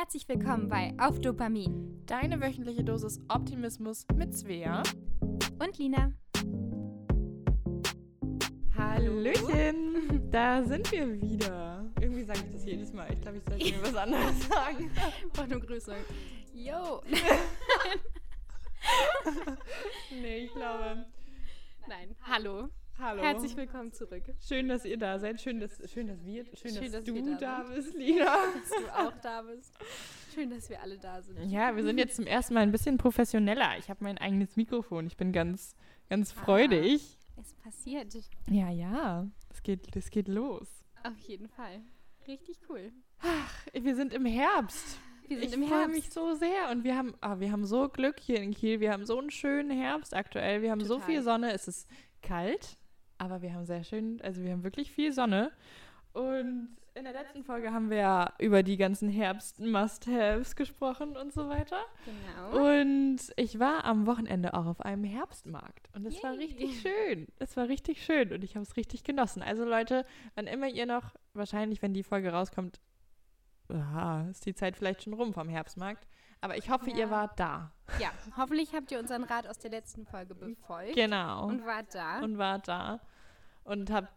[0.00, 4.84] Herzlich willkommen bei Auf Dopamin Deine wöchentliche Dosis Optimismus mit Svea.
[5.58, 6.12] und Lina.
[8.76, 11.84] Hallöchen, da sind wir wieder.
[12.00, 13.12] Irgendwie sage ich das jedes Mal.
[13.12, 14.88] Ich glaube, ich sollte mir was anderes sagen.
[15.24, 15.96] Einfach nur Grüße.
[16.54, 17.02] Yo.
[20.12, 21.06] nee, ich glaube.
[21.88, 22.68] Nein, hallo.
[23.00, 23.22] Hallo.
[23.22, 24.24] Herzlich willkommen zurück.
[24.40, 25.40] Schön, dass ihr da seid.
[25.40, 28.24] Schön, dass, schön, dass wir, schön, Schön, dass, dass du da, da bist, Lina.
[28.54, 29.72] Dass du auch da bist.
[30.34, 31.48] Schön, dass wir alle da sind.
[31.48, 33.78] Ja, wir sind jetzt zum ersten Mal ein bisschen professioneller.
[33.78, 35.06] Ich habe mein eigenes Mikrofon.
[35.06, 35.76] Ich bin ganz,
[36.10, 36.40] ganz Ah.
[36.42, 37.16] freudig.
[37.40, 38.12] Es passiert.
[38.50, 39.28] Ja, ja.
[39.50, 40.68] Es geht, es geht los.
[41.04, 41.80] Auf jeden Fall.
[42.26, 42.90] Richtig cool.
[43.72, 44.98] Wir sind im Herbst.
[45.28, 47.88] Wir sind ich im freue mich so sehr und wir haben, ah, wir haben so
[47.88, 48.80] Glück hier in Kiel.
[48.80, 50.62] Wir haben so einen schönen Herbst aktuell.
[50.62, 51.06] Wir haben so Total.
[51.06, 51.52] viel Sonne.
[51.52, 51.88] Es ist
[52.22, 52.76] kalt,
[53.18, 55.52] aber wir haben sehr schön, also wir haben wirklich viel Sonne.
[56.12, 61.48] Und in der letzten Folge haben wir ja über die ganzen Herbst-Must-Haves gesprochen und so
[61.48, 61.78] weiter.
[62.04, 62.72] Genau.
[62.72, 67.28] Und ich war am Wochenende auch auf einem Herbstmarkt und es war richtig schön.
[67.38, 69.42] Es war richtig schön und ich habe es richtig genossen.
[69.42, 72.80] Also Leute, wann immer ihr noch, wahrscheinlich, wenn die Folge rauskommt,
[73.68, 76.08] aha, ist die Zeit vielleicht schon rum vom Herbstmarkt.
[76.40, 76.96] Aber ich hoffe, Ja.
[76.96, 77.72] ihr wart da.
[77.98, 80.94] Ja, hoffentlich habt ihr unseren Rat aus der letzten Folge befolgt.
[80.94, 81.46] Genau.
[81.48, 82.20] Und wart da.
[82.20, 83.00] Und wart da.
[83.64, 84.12] Und habt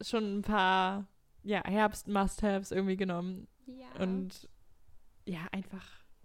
[0.00, 1.06] schon ein paar
[1.42, 3.46] ja, Herbst-Must-Haves irgendwie genommen.
[3.66, 3.86] ja.
[4.02, 4.48] Und
[5.26, 5.84] ja, einfach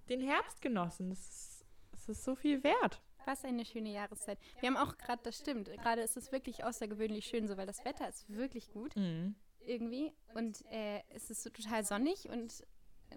[0.09, 1.11] den Herbst genossen.
[1.11, 3.01] Es ist, es ist so viel wert.
[3.25, 4.39] Was eine schöne Jahreszeit.
[4.59, 7.83] Wir haben auch gerade, das stimmt, gerade ist es wirklich außergewöhnlich schön, so weil das
[7.85, 9.35] Wetter ist wirklich gut Mhm.
[9.59, 12.63] irgendwie und äh, es ist so total sonnig und,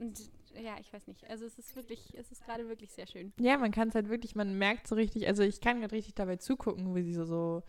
[0.00, 0.18] und
[0.62, 1.28] ja, ich weiß nicht.
[1.28, 3.32] Also es ist wirklich, es ist gerade wirklich sehr schön.
[3.40, 6.14] Ja, man kann es halt wirklich, man merkt so richtig, also ich kann gerade richtig
[6.14, 7.62] dabei zugucken, wie sie so, so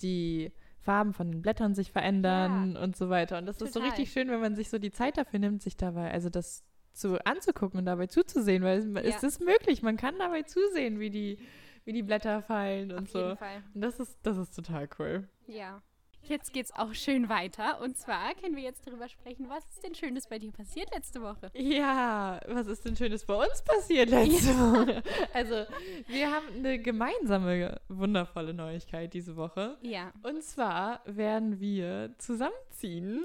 [0.00, 3.36] die Farben von den Blättern sich verändern und so weiter.
[3.38, 3.90] Und das ist so Total.
[3.94, 7.22] richtig schön, wenn man sich so die Zeit dafür nimmt, sich dabei, also das zu
[7.26, 9.28] anzugucken und dabei zuzusehen, weil es, es Ja.
[9.28, 11.38] ist möglich, man kann dabei zusehen, wie die,
[11.84, 13.18] wie die Blätter fallen und Auf so.
[13.18, 13.62] jeden Fall.
[13.74, 15.28] Und das ist, das ist total cool.
[15.46, 15.82] Ja.
[16.22, 19.94] Jetzt geht's auch schön weiter und zwar können wir jetzt darüber sprechen, was ist denn
[19.94, 21.50] Schönes bei dir passiert letzte Woche?
[21.54, 25.02] Ja, was ist denn Schönes bei uns passiert letzte Woche?
[25.32, 25.64] Also,
[26.06, 29.76] wir haben eine gemeinsame, wundervolle Neuigkeit diese Woche.
[29.82, 30.12] Ja.
[30.22, 33.24] Und zwar werden wir zusammenziehen.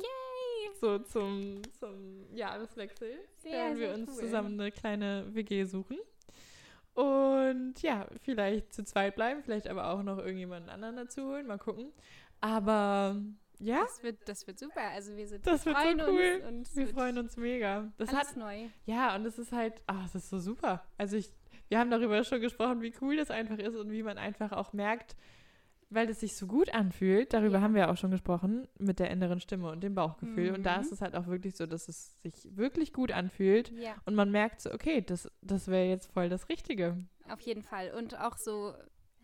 [0.80, 3.18] So zum, zum Jahreswechsel.
[3.38, 4.20] Sehr, werden wir uns cool.
[4.20, 5.98] zusammen eine kleine WG suchen.
[6.96, 11.46] Und ja, vielleicht zu zweit bleiben, vielleicht aber auch noch irgendjemanden anderen dazu holen.
[11.46, 11.92] Mal gucken.
[12.46, 13.16] Aber
[13.60, 14.82] ja, Das wird, das wird super.
[14.94, 16.44] Also wir sind Das wir wird so freuen cool.
[16.48, 17.92] uns und wir freuen uns mega.
[17.98, 18.68] Das hat alles neu.
[18.86, 20.84] Ja, und es ist halt, ah, es ist so super.
[20.98, 21.32] Also ich,
[21.70, 24.74] wir haben darüber schon gesprochen, wie cool das einfach ist und wie man einfach auch
[24.74, 25.16] merkt,
[25.90, 27.62] weil es sich so gut anfühlt, darüber Ja.
[27.62, 30.52] haben wir auch schon gesprochen, mit der inneren Stimme und dem Bauchgefühl.
[30.54, 30.82] Und da Mhm.
[30.84, 33.96] ist es halt auch wirklich so, dass es sich wirklich gut anfühlt Ja.
[34.06, 36.98] und man merkt so, okay, das, das wäre jetzt voll das Richtige.
[37.30, 37.92] Auf jeden Fall.
[37.98, 38.74] Und auch so,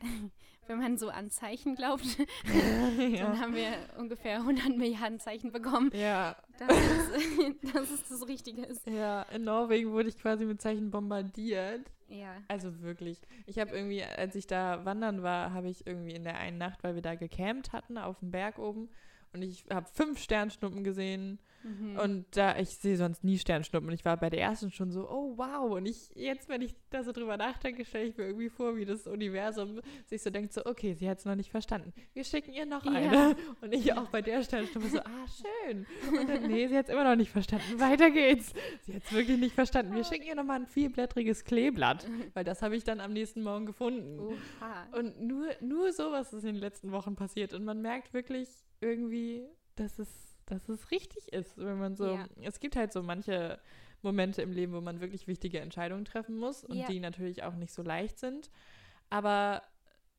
[0.68, 2.06] wenn man so an Zeichen glaubt,
[2.46, 8.64] dann haben wir ungefähr 100 Milliarden Zeichen bekommen, ja, dass es, dass es das Richtige
[8.64, 8.88] ist.
[8.88, 11.92] ja, in Norwegen wurde ich quasi mit Zeichen bombardiert.
[12.08, 12.36] Ja.
[12.50, 13.22] Also wirklich.
[13.46, 16.84] Ich habe irgendwie, als ich da wandern war, habe ich irgendwie in der einen Nacht,
[16.84, 18.90] weil wir da gecampt hatten auf dem Berg oben
[19.34, 22.00] und ich habe fünf Sternschnuppen gesehen Mhm.
[22.00, 25.08] und da ich sehe sonst nie Sternschnuppen und ich war bei der ersten schon so,
[25.08, 28.50] oh wow und ich jetzt, wenn ich da so drüber nachdenke, stelle ich mir irgendwie
[28.50, 31.94] vor, wie das Universum sich so denkt, so okay, sie hat es noch nicht verstanden.
[32.16, 32.92] Wir schicken ihr noch Ja.
[32.94, 35.26] eine und ich auch bei der Sternschnuppe so, ah
[35.68, 35.86] schön
[36.20, 37.80] und dann nee, sie hat es immer noch nicht verstanden.
[37.80, 38.54] Weiter geht's.
[38.82, 39.94] Sie hat es wirklich nicht verstanden.
[39.94, 43.44] Wir schicken ihr noch mal ein vielblättriges Kleeblatt, weil das habe ich dann am nächsten
[43.44, 44.20] Morgen gefunden.
[44.20, 44.88] Oha.
[44.98, 47.54] Und nur, nur sowas ist in den letzten Wochen passiert.
[47.54, 48.50] Und man merkt wirklich
[48.82, 50.10] irgendwie, dass es,
[50.46, 52.16] dass es richtig ist, wenn man so.
[52.16, 52.26] Ja.
[52.42, 53.60] Es gibt halt so manche
[54.02, 56.88] Momente im Leben, wo man wirklich wichtige Entscheidungen treffen muss und Ja.
[56.88, 58.50] die natürlich auch nicht so leicht sind.
[59.10, 59.62] Aber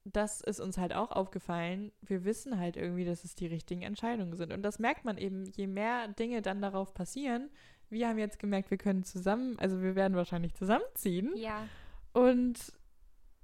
[0.04, 1.92] das ist uns halt auch aufgefallen.
[2.00, 4.52] Wir wissen halt irgendwie, dass es die richtigen Entscheidungen sind.
[4.52, 7.50] Und das merkt man eben, je mehr Dinge dann darauf passieren.
[7.88, 11.32] Wir haben jetzt gemerkt, wir können zusammen, also wir werden wahrscheinlich zusammenziehen.
[11.36, 11.68] Ja.
[12.12, 12.72] Und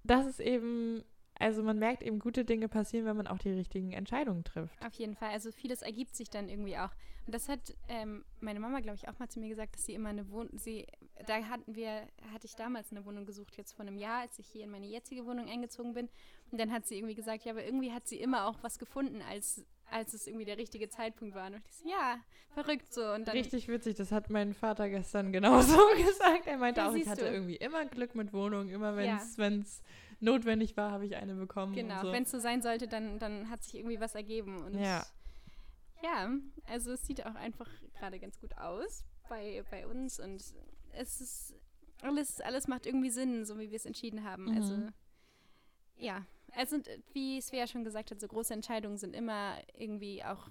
[0.04, 1.04] das ist eben,
[1.38, 4.84] also man merkt eben, gute Dinge passieren, wenn man auch die richtigen Entscheidungen trifft.
[4.84, 5.30] Auf jeden Fall.
[5.30, 6.90] Also vieles ergibt sich dann irgendwie auch.
[7.26, 9.92] Und das hat ähm, meine Mama, glaube ich, auch mal zu mir gesagt, dass sie
[9.94, 10.86] immer eine Wohnung, sie,
[11.26, 11.90] da hatten wir,
[12.32, 14.86] hatte ich damals eine Wohnung gesucht, jetzt vor einem Jahr, als ich hier in meine
[14.86, 16.08] jetzige Wohnung eingezogen bin.
[16.50, 19.20] Und dann hat sie irgendwie gesagt, ja, aber irgendwie hat sie immer auch was gefunden,
[19.28, 21.48] als, als es irgendwie der richtige Zeitpunkt war.
[21.48, 22.16] Und ich so, ja,
[22.54, 23.02] verrückt so.
[23.12, 26.46] Und dann, Richtig witzig, das hat mein Vater gestern genauso gesagt.
[26.46, 27.30] Er meinte Ja, auch, ich hatte du.
[27.30, 29.16] irgendwie immer Glück mit Wohnungen, immer wenn Ja.
[29.22, 29.82] es wenn's
[30.20, 31.74] notwendig war, habe ich eine bekommen.
[31.74, 32.12] genau, so.
[32.12, 34.62] wenn es so sein sollte, dann, dann hat sich irgendwie was ergeben.
[34.62, 35.06] Und Ja.
[36.02, 36.30] ja,
[36.66, 37.68] also es sieht auch einfach
[37.98, 40.42] gerade ganz gut aus bei, bei uns und
[40.92, 41.54] es ist
[42.02, 44.44] alles, alles macht irgendwie Sinn, so wie wir es entschieden haben.
[44.46, 44.56] Mhm.
[44.56, 44.88] Also
[45.96, 46.24] ja,
[46.56, 50.48] es sind, wie Svea schon gesagt hat, so große Entscheidungen sind immer irgendwie auch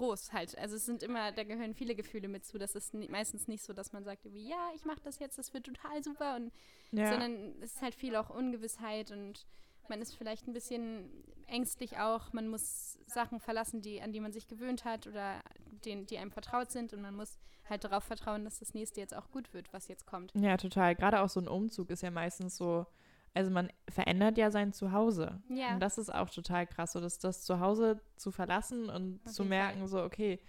[0.00, 0.56] groß halt.
[0.58, 2.58] Also es sind immer, da gehören viele Gefühle mit zu.
[2.58, 5.52] Das ist meistens nicht so, dass man sagt, irgendwie, ja, ich mache das jetzt, das
[5.52, 6.52] wird total super und
[6.90, 7.10] Ja.
[7.10, 9.46] sondern es ist halt viel auch Ungewissheit und
[9.88, 11.10] man ist vielleicht ein bisschen
[11.46, 12.32] ängstlich auch.
[12.32, 15.40] Man muss Sachen verlassen, die, an die man sich gewöhnt hat oder
[15.84, 17.38] den, die einem vertraut sind und man muss
[17.68, 20.32] halt darauf vertrauen, dass das nächste jetzt auch gut wird, was jetzt kommt.
[20.34, 20.94] ja, total.
[20.94, 22.86] Gerade auch so ein Umzug ist ja meistens so,
[23.34, 25.40] also man verändert ja sein Zuhause.
[25.48, 25.74] Ja.
[25.74, 29.44] Und das ist auch total krass, so dass das Zuhause zu verlassen und Auf zu
[29.44, 29.88] merken, Fall.
[29.88, 30.40] so, okay,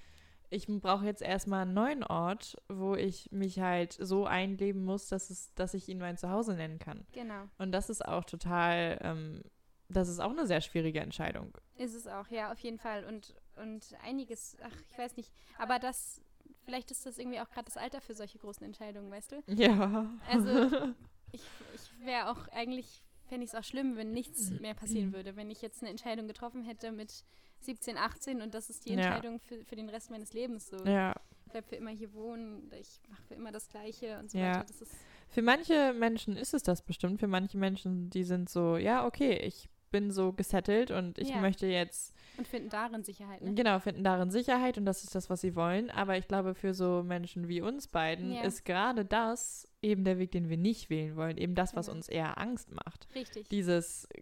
[0.50, 5.30] ich brauche jetzt erstmal einen neuen Ort, wo ich mich halt so einleben muss, dass,
[5.30, 7.06] es, dass ich ihn mein Zuhause nennen kann.
[7.14, 7.46] Genau.
[7.58, 9.44] Und das ist auch total, ähm,
[9.88, 11.58] das ist auch eine sehr schwierige Entscheidung.
[11.78, 13.06] Ist es auch, ja, auf jeden Fall.
[13.06, 16.22] Und, und einiges, ach, ich weiß nicht, aber das,
[16.66, 19.44] vielleicht ist das irgendwie auch gerade das Alter für solche großen Entscheidungen, weißt du?
[19.48, 20.12] Ja.
[20.30, 20.94] Also,
[21.32, 21.42] ich,
[21.74, 24.62] ich wäre auch eigentlich, fände ich es auch schlimm, wenn nichts Mhm.
[24.62, 25.36] mehr passieren würde.
[25.36, 27.24] Wenn ich jetzt eine Entscheidung getroffen hätte mit
[27.62, 28.96] 17, 18 und das ist die Ja.
[28.96, 30.68] Entscheidung für, für den Rest meines Lebens.
[30.70, 31.14] So, ja.
[31.46, 34.56] ich bleib für immer hier wohnen, ich mache für immer das Gleiche und so Ja.
[34.56, 34.66] weiter.
[34.68, 34.92] Das ist,
[35.30, 37.20] Für manche Menschen ist es das bestimmt.
[37.20, 41.42] Für manche Menschen, die sind so, ja, okay, ich bin so gesettelt und ich Ja.
[41.42, 43.42] möchte jetzt und finden darin Sicherheit.
[43.42, 43.54] Ne?
[43.54, 45.90] Genau, finden darin Sicherheit und das ist das, was sie wollen.
[45.92, 48.42] Aber ich glaube, für so Menschen wie uns beiden Ja.
[48.44, 51.38] ist gerade das eben der Weg, den wir nicht wählen wollen.
[51.38, 53.08] Eben das, was uns eher Angst macht.
[53.16, 53.48] Richtig.
[53.50, 54.22] Dieses äh,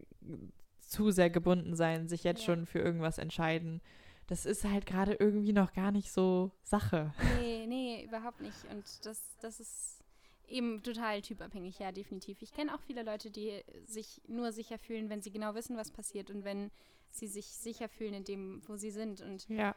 [0.79, 2.45] zu sehr gebunden sein, sich jetzt Ja.
[2.45, 3.81] schon für irgendwas entscheiden.
[4.27, 7.13] Das ist halt gerade irgendwie noch gar nicht so Sache.
[7.39, 8.57] Nee, nee, überhaupt nicht.
[8.71, 10.03] Und das, das ist
[10.47, 12.41] eben total typabhängig, ja, definitiv.
[12.41, 15.91] Ich kenne auch viele Leute, die sich nur sicher fühlen, wenn sie genau wissen, was
[15.91, 16.71] passiert und wenn
[17.11, 19.21] sie sich sicher fühlen in dem, wo sie sind.
[19.21, 19.75] Und, Ja.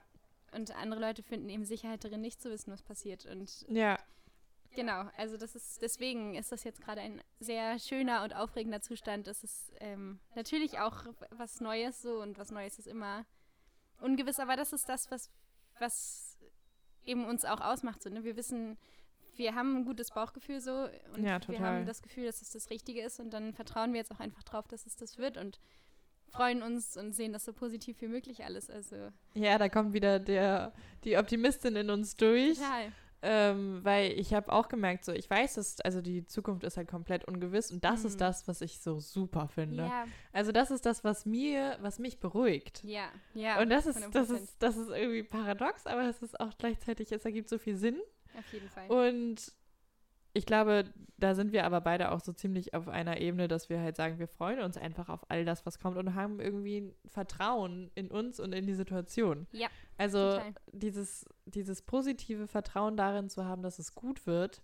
[0.53, 3.27] und andere Leute finden eben Sicherheit darin, nicht zu wissen, was passiert.
[3.27, 3.99] Und Ja.
[4.75, 9.27] Genau, also das ist, deswegen ist das jetzt gerade ein sehr schöner und aufregender Zustand.
[9.27, 13.25] Das ist ähm, natürlich auch was Neues so und was Neues ist immer
[14.01, 15.31] ungewiss, aber das ist das, was,
[15.79, 16.39] was
[17.05, 18.03] eben uns auch ausmacht.
[18.03, 18.25] So, ne?
[18.25, 18.79] Wir wissen,
[19.37, 22.71] wir haben ein gutes Bauchgefühl so und Ja, wir haben das Gefühl, dass es das
[22.71, 25.59] Richtige ist und dann vertrauen wir jetzt auch einfach drauf, dass es das wird und
[26.29, 28.71] freuen uns und sehen das so positiv wie möglich alles.
[28.71, 30.73] Also Ja, da kommt wieder der,
[31.05, 32.57] die Optimistin in uns durch.
[32.59, 32.93] total.
[33.25, 36.89] Ähm, weil ich habe auch gemerkt, so ich weiß, dass also die Zukunft ist halt
[36.89, 38.07] komplett ungewiss und das Mhm.
[38.09, 39.85] ist das, was ich so super finde.
[39.85, 42.83] Ja, Also das ist das, was mir, was mich beruhigt.
[42.83, 43.61] ja, ja.
[43.61, 44.35] und das ist, das 100%.
[44.43, 48.01] ist, das ist irgendwie paradox, aber es ist auch gleichzeitig, es ergibt so viel Sinn.
[48.37, 48.89] Auf jeden Fall.
[48.89, 49.53] Und
[50.35, 50.85] ich glaube,
[51.19, 54.19] da sind wir aber beide auch so ziemlich auf einer Ebene, dass wir halt sagen,
[54.19, 58.11] wir freuen uns einfach auf all das, was kommt und haben irgendwie ein Vertrauen in
[58.11, 59.47] uns und in die Situation.
[59.53, 59.69] Ja,
[59.99, 60.55] Also total.
[60.73, 64.63] dieses, dieses positive Vertrauen darin zu haben, dass es gut wird,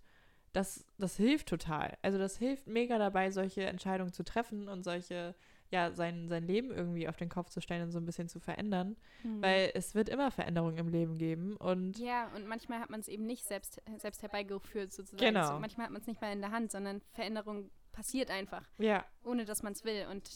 [0.53, 1.97] das, das hilft total.
[2.01, 5.35] Also das hilft mega dabei, solche Entscheidungen zu treffen und solche,
[5.71, 8.39] ja, sein, sein Leben irgendwie auf den Kopf zu stellen und so ein bisschen zu
[8.39, 8.97] verändern.
[9.23, 9.41] Mhm.
[9.41, 13.07] Weil es wird immer Veränderungen im Leben geben und Ja, und manchmal hat man es
[13.07, 15.33] eben nicht selbst, selbst herbeigeführt sozusagen.
[15.33, 15.47] Genau.
[15.47, 19.05] So, manchmal hat man es nicht mal in der Hand, sondern Veränderung passiert einfach, ja,
[19.23, 20.07] ohne dass man es will.
[20.09, 20.29] Und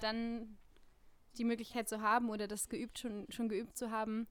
[0.00, 0.56] dann
[1.38, 4.26] die Möglichkeit zu haben oder das geübt schon, schon geübt zu haben,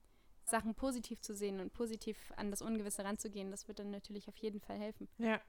[0.45, 4.37] Sachen positiv zu sehen und positiv an das Ungewisse ranzugehen, das wird dann natürlich auf
[4.37, 5.07] jeden Fall helfen.
[5.17, 5.41] Ja.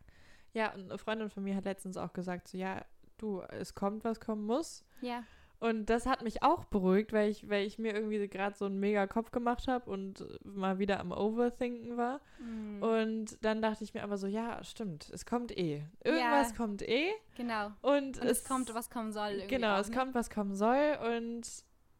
[0.52, 2.82] Ja, und eine Freundin von mir hat letztens auch gesagt, so ja,
[3.18, 4.84] du, es kommt, was kommen muss.
[5.00, 5.24] Ja,
[5.58, 8.78] Und das hat mich auch beruhigt, weil ich, weil ich mir irgendwie gerade so einen
[8.78, 12.20] mega Kopf gemacht habe und mal wieder am Overthinken war.
[12.38, 12.82] Mhm.
[12.82, 15.82] Und dann dachte ich mir aber so, ja, stimmt, es kommt eh.
[16.04, 16.56] Irgendwas Ja.
[16.56, 17.10] kommt eh.
[17.36, 17.72] genau.
[17.80, 19.42] Und, Und es, kommt, was kommen soll.
[19.48, 19.96] Genau, auch, es ne?
[19.96, 20.98] kommt, was kommen soll.
[21.16, 21.48] Und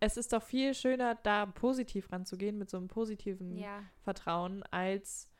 [0.01, 5.31] es ist doch viel schöner, da positiv ranzugehen, mit so einem positiven Ja, Vertrauen, als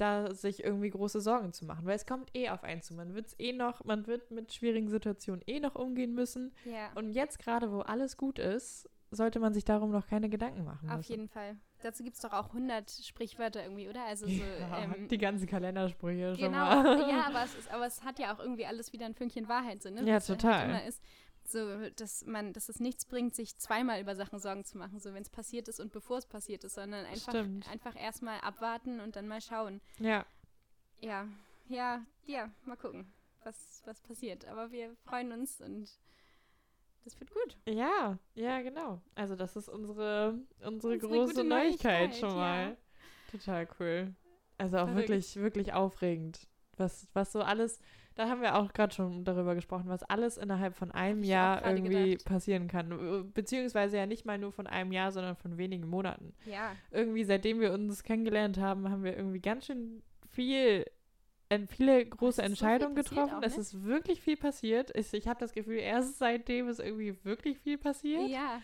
[0.00, 1.84] da sich irgendwie große Sorgen zu machen.
[1.86, 2.94] Weil es kommt eh auf einen zu.
[2.94, 6.54] Man wird es eh noch, man wird mit schwierigen Situationen eh noch umgehen müssen.
[6.64, 6.90] ja.
[6.94, 10.90] Und jetzt gerade, wo alles gut ist, sollte man sich darum noch keine Gedanken machen.
[10.90, 11.12] Auf müssen.
[11.12, 11.56] jeden Fall.
[11.80, 14.04] Dazu gibt es doch auch 100 Sprichwörter irgendwie, oder?
[14.04, 17.08] Also so, Ja, ähm, die ganzen Kalendersprüche schon Genau, mal.
[17.08, 19.82] ja, aber es, ist, aber es hat ja auch irgendwie alles wieder ein Fünkchen Wahrheit,
[19.82, 20.02] so, ne?
[20.04, 20.68] Ja, Was halt total.
[20.68, 21.02] immer ist,
[21.50, 25.12] so, dass man, dass es nichts bringt, sich zweimal über Sachen Sorgen zu machen, so
[25.14, 27.68] wenn es passiert ist und bevor es passiert ist, sondern einfach, Stimmt.
[27.70, 29.80] einfach erstmal abwarten und dann mal schauen.
[29.98, 30.24] Ja,
[31.00, 31.26] Ja,
[31.68, 33.12] ja, ja, mal gucken,
[33.44, 34.46] was, was passiert.
[34.46, 35.88] Aber wir freuen uns und
[37.04, 37.56] das wird gut.
[37.66, 39.00] ja, ja, genau.
[39.14, 42.36] Also das ist unsere, unsere Unsere große Neuigkeit, Neuigkeit, schon ja.
[42.36, 42.76] mal.
[43.30, 44.14] Total cool.
[44.58, 45.08] Also auch Verrückt.
[45.08, 46.48] wirklich, wirklich aufregend.
[46.76, 47.80] Was, was so alles,
[48.18, 52.10] da haben wir auch gerade schon darüber gesprochen, was alles innerhalb von einem Jahr irgendwie
[52.10, 52.24] gedacht.
[52.24, 53.30] passieren kann.
[53.32, 56.34] Beziehungsweise ja nicht mal nur von einem Jahr, sondern von wenigen Monaten.
[56.44, 60.84] Ja, Irgendwie, seitdem wir uns kennengelernt haben, haben wir irgendwie ganz schön viel
[61.48, 63.44] äh, viele große so Entscheidungen passiert getroffen.
[63.44, 63.60] es ne?
[63.60, 64.90] ist wirklich viel passiert.
[64.96, 68.28] Ich, ich habe das Gefühl, erst seitdem ist irgendwie wirklich viel passiert.
[68.28, 68.60] Ja,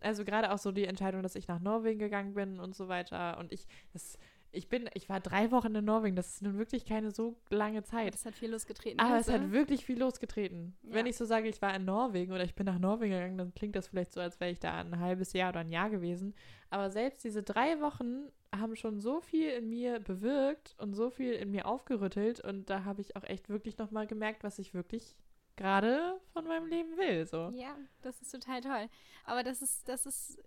[0.00, 3.36] Also gerade auch so die Entscheidung, dass ich nach Norwegen gegangen bin und so weiter.
[3.36, 4.18] Und ich, das,
[4.54, 6.16] ich bin, ich war drei Wochen in Norwegen.
[6.16, 8.14] Das ist nun wirklich keine so lange Zeit.
[8.14, 9.00] das hat viel losgetreten.
[9.00, 9.40] Aber es also.
[9.44, 10.76] hat wirklich viel losgetreten.
[10.82, 11.10] Wenn Ja.
[11.10, 13.76] ich so sage, ich war in Norwegen oder ich bin nach Norwegen gegangen, dann klingt
[13.76, 16.34] das vielleicht so, als wäre ich da ein halbes Jahr oder ein Jahr gewesen.
[16.70, 21.32] Aber selbst diese drei Wochen haben schon so viel in mir bewirkt und so viel
[21.32, 22.40] in mir aufgerüttelt.
[22.40, 25.16] Und da habe ich auch echt wirklich nochmal gemerkt, was ich wirklich
[25.56, 27.26] gerade von meinem Leben will.
[27.26, 27.50] So.
[27.54, 28.88] Ja, das ist total toll.
[29.24, 30.42] Aber das ist, das ist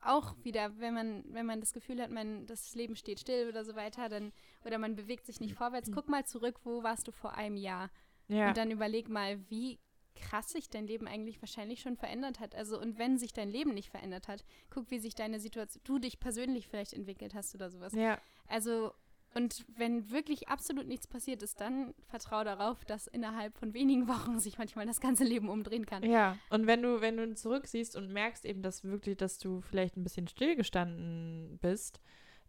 [0.00, 3.64] auch wieder, wenn man, wenn man das Gefühl hat, man, das Leben steht still oder
[3.64, 4.32] so weiter, dann,
[4.64, 7.90] oder man bewegt sich nicht vorwärts, guck mal zurück, wo warst du vor einem Jahr?
[8.28, 8.48] Ja.
[8.48, 9.78] Und dann überleg mal, wie
[10.16, 12.54] krass sich dein Leben eigentlich wahrscheinlich schon verändert hat.
[12.54, 15.98] Also, und wenn sich dein Leben nicht verändert hat, guck, wie sich deine Situation, du
[15.98, 17.92] dich persönlich vielleicht entwickelt hast oder sowas.
[17.92, 18.18] ja.
[18.48, 18.92] Also,
[19.36, 24.38] und wenn wirklich absolut nichts passiert ist, dann vertrau darauf, dass innerhalb von wenigen Wochen
[24.40, 26.02] sich manchmal das ganze Leben umdrehen kann.
[26.02, 29.96] Ja, und wenn du, wenn du zurücksiehst und merkst eben, dass wirklich, dass du vielleicht
[29.96, 32.00] ein bisschen stillgestanden bist,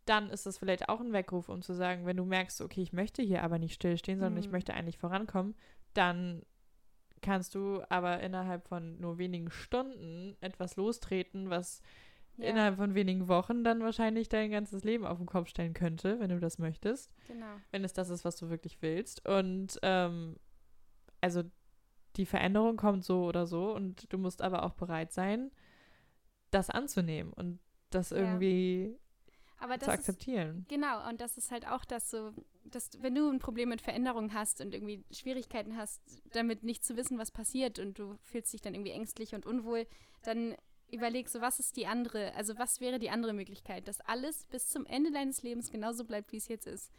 [0.06, 2.94] dann ist das vielleicht auch ein Weckruf, um zu sagen, wenn du merkst, okay, ich
[2.94, 4.53] möchte hier aber nicht stillstehen, sondern ich Mhm.
[4.53, 5.56] möchte eigentlich vorankommen,
[5.94, 6.44] dann
[7.22, 11.82] kannst du aber innerhalb von nur wenigen Stunden etwas lostreten, was
[12.38, 16.20] Ja, innerhalb von wenigen Wochen dann wahrscheinlich dein ganzes Leben auf den Kopf stellen könnte,
[16.20, 17.62] wenn du das möchtest genau.
[17.72, 19.27] wenn es das ist, was du wirklich willst.
[19.27, 20.38] Und ähm,
[21.22, 21.44] also
[22.15, 25.51] die Veränderung kommt so oder so und du musst aber auch bereit sein,
[26.51, 28.17] das anzunehmen und das Ja.
[28.17, 28.98] irgendwie
[29.60, 30.65] Aber zu das ist, akzeptieren.
[30.67, 32.32] genau, und das ist halt auch das so,
[32.63, 36.01] dass wenn du ein Problem mit Veränderung hast und irgendwie Schwierigkeiten hast,
[36.32, 39.88] damit nicht zu wissen, was passiert und du fühlst dich dann irgendwie ängstlich und unwohl,
[40.24, 40.56] dann
[40.91, 44.67] überleg so, was ist die andere, also was wäre die andere Möglichkeit, dass alles bis
[44.70, 46.91] zum Ende deines Lebens genauso bleibt, wie es jetzt ist.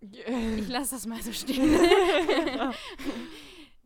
[0.00, 1.78] Ich lasse das mal so stehen.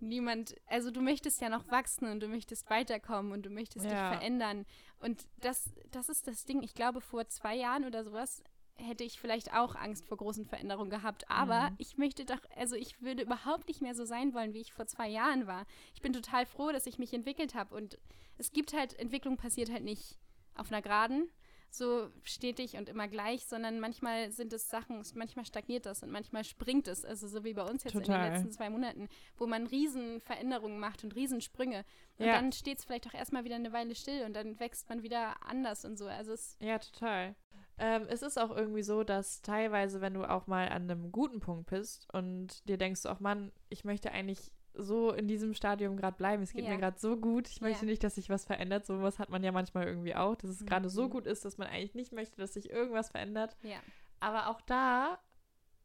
[0.01, 4.11] Niemand, also du möchtest ja noch wachsen und du möchtest weiterkommen und du möchtest Ja.
[4.11, 4.67] dich verändern.
[5.01, 6.63] Und das, das ist das Ding.
[6.63, 8.43] Ich glaube, vor zwei Jahren oder sowas
[8.79, 11.29] hätte ich vielleicht auch Angst vor großen Veränderungen gehabt.
[11.31, 11.77] Aber Mhm.
[11.79, 14.87] ich möchte doch, also ich würde überhaupt nicht mehr so sein wollen, wie ich vor
[14.87, 15.67] zwei Jahren war.
[15.95, 17.75] Ich bin total froh, dass ich mich entwickelt habe.
[17.75, 17.99] Und
[18.39, 20.19] es gibt halt, Entwicklung passiert halt nicht
[20.55, 21.31] auf einer Geraden,
[21.69, 26.45] so stetig und immer gleich, sondern manchmal sind es Sachen, manchmal stagniert das und manchmal
[26.45, 27.05] springt es.
[27.05, 28.23] Also so wie bei uns jetzt in Total.
[28.25, 31.85] den letzten zwei Monaten, wo man riesen Veränderungen macht und Riesensprünge.
[32.19, 32.33] Und Ja.
[32.35, 35.43] dann steht es vielleicht auch erstmal wieder eine Weile still und dann wächst man wieder
[35.45, 36.07] anders und so.
[36.07, 37.35] Also es, Ja, total.
[37.79, 41.41] Ähm, es ist auch irgendwie so, dass teilweise, wenn du auch mal an einem guten
[41.41, 46.17] Punkt bist und dir denkst, ach Mann, ich möchte eigentlich so in diesem Stadium gerade
[46.17, 46.71] bleiben, es geht Ja.
[46.71, 47.91] mir gerade so gut, ich möchte Ja.
[47.91, 48.85] nicht, dass sich was verändert.
[48.87, 51.11] Sowas hat man ja manchmal irgendwie auch, dass es gerade so Mhm.
[51.11, 53.57] gut ist, dass man eigentlich nicht möchte, dass sich irgendwas verändert.
[53.63, 53.79] ja.
[54.21, 55.19] Aber auch da,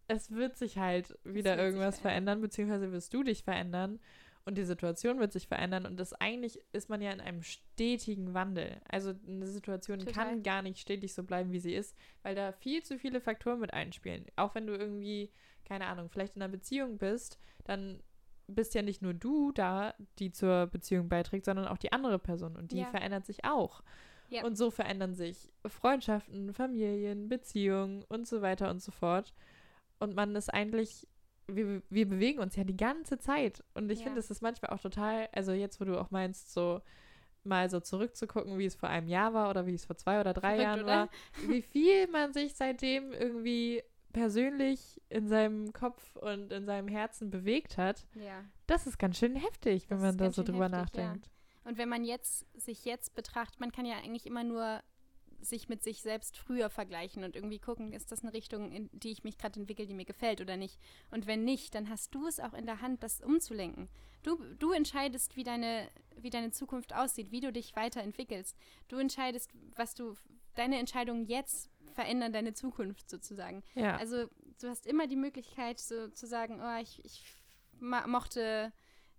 [0.07, 2.39] es wird sich halt wieder irgendwas verändern.
[2.39, 3.99] verändern, beziehungsweise wirst du dich verändern
[4.45, 8.33] und die Situation wird sich verändern und das eigentlich ist man ja in einem stetigen
[8.33, 8.81] Wandel.
[8.89, 10.13] Also eine Situation Total.
[10.13, 13.59] kann gar nicht stetig so bleiben, wie sie ist, weil da viel zu viele Faktoren
[13.59, 14.25] mit einspielen.
[14.35, 15.31] Auch wenn du irgendwie,
[15.65, 18.01] keine Ahnung, vielleicht in einer Beziehung bist, dann
[18.47, 22.57] bist ja nicht nur du da, die zur Beziehung beiträgt, sondern auch die andere Person
[22.57, 22.87] und die Ja.
[22.87, 23.81] verändert sich auch.
[24.29, 24.43] Ja.
[24.45, 29.33] Und so verändern sich Freundschaften, Familien, Beziehungen und so weiter und so fort.
[29.99, 31.07] Und man ist eigentlich,
[31.55, 33.63] wir, wir bewegen uns ja die ganze Zeit.
[33.73, 34.05] Und ich Ja.
[34.05, 36.81] finde, es ist manchmal auch total, also jetzt, wo du auch meinst, so
[37.43, 40.33] mal so zurückzugucken, wie es vor einem Jahr war oder wie es vor zwei oder
[40.33, 40.87] drei Verrückt, Jahren oder?
[40.87, 41.09] war,
[41.47, 43.81] wie viel man sich seitdem irgendwie
[44.13, 48.43] persönlich in seinem Kopf und in seinem Herzen bewegt hat, ja.
[48.67, 50.81] das ist ganz schön heftig, wenn Das man da so drüber heftig, ja.
[51.05, 51.29] nachdenkt.
[51.63, 54.81] Und wenn man jetzt sich jetzt betrachtet, man kann ja eigentlich immer nur
[55.41, 59.11] sich mit sich selbst früher vergleichen und irgendwie gucken, ist das eine Richtung, in die
[59.11, 60.79] ich mich gerade entwickle, die mir gefällt oder nicht.
[61.09, 63.89] Und wenn nicht, dann hast du es auch in der Hand, das umzulenken.
[64.23, 68.55] Du, du entscheidest, wie deine, wie deine Zukunft aussieht, wie du dich weiterentwickelst.
[68.87, 70.15] Du entscheidest, was du,
[70.55, 73.63] deine Entscheidungen jetzt verändern deine Zukunft sozusagen.
[73.75, 73.97] Ja.
[73.97, 74.27] Also
[74.61, 77.23] du hast immer die Möglichkeit so zu sagen, oh, ich, ich
[77.79, 78.71] mochte,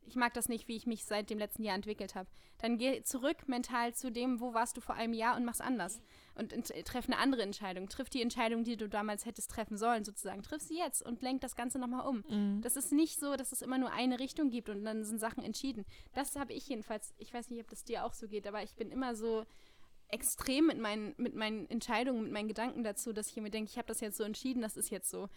[0.06, 2.28] ich mag das nicht, wie ich mich seit dem letzten Jahr entwickelt habe.
[2.58, 6.00] Dann geh zurück mental zu dem, wo warst du vor einem Jahr und mach's anders.
[6.34, 6.52] Und
[6.84, 7.88] treff eine andere Entscheidung.
[7.88, 10.42] Triff die Entscheidung, die du damals hättest treffen sollen, sozusagen.
[10.42, 12.24] Triff sie jetzt und lenk das Ganze nochmal um.
[12.28, 12.62] Mhm.
[12.62, 15.44] Das ist nicht so, dass es immer nur eine Richtung gibt und dann sind Sachen
[15.44, 15.84] entschieden.
[16.14, 18.74] Das habe ich jedenfalls, ich weiß nicht, ob das dir auch so geht, aber ich
[18.74, 19.44] bin immer so
[20.08, 23.78] extrem mit meinen, mit meinen Entscheidungen, mit meinen Gedanken dazu, dass ich mir denke, ich
[23.78, 25.28] habe das jetzt so entschieden, das ist jetzt so.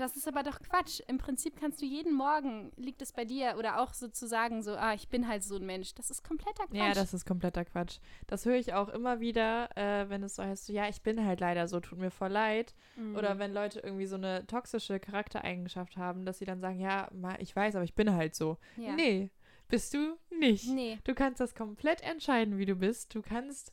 [0.00, 1.00] Das ist aber doch Quatsch.
[1.08, 4.94] Im Prinzip kannst du jeden Morgen, liegt es bei dir, oder auch sozusagen so, ah,
[4.94, 5.94] ich bin halt so ein Mensch.
[5.94, 6.76] Das ist kompletter Quatsch.
[6.78, 7.98] Ja, das ist kompletter Quatsch.
[8.26, 11.24] Das höre ich auch immer wieder, äh, wenn es so heißt, so, ja, ich bin
[11.24, 12.74] halt leider so, tut mir voll leid.
[12.96, 13.16] Mhm.
[13.16, 17.54] Oder wenn Leute irgendwie so eine toxische Charaktereigenschaft haben, dass sie dann sagen, ja, ich
[17.54, 18.56] weiß, aber ich bin halt so.
[18.76, 18.92] ja.
[18.94, 19.30] Nee,
[19.68, 20.68] bist du nicht.
[20.68, 20.98] Nee.
[21.04, 23.14] Du kannst das komplett entscheiden, wie du bist.
[23.14, 23.72] Du kannst,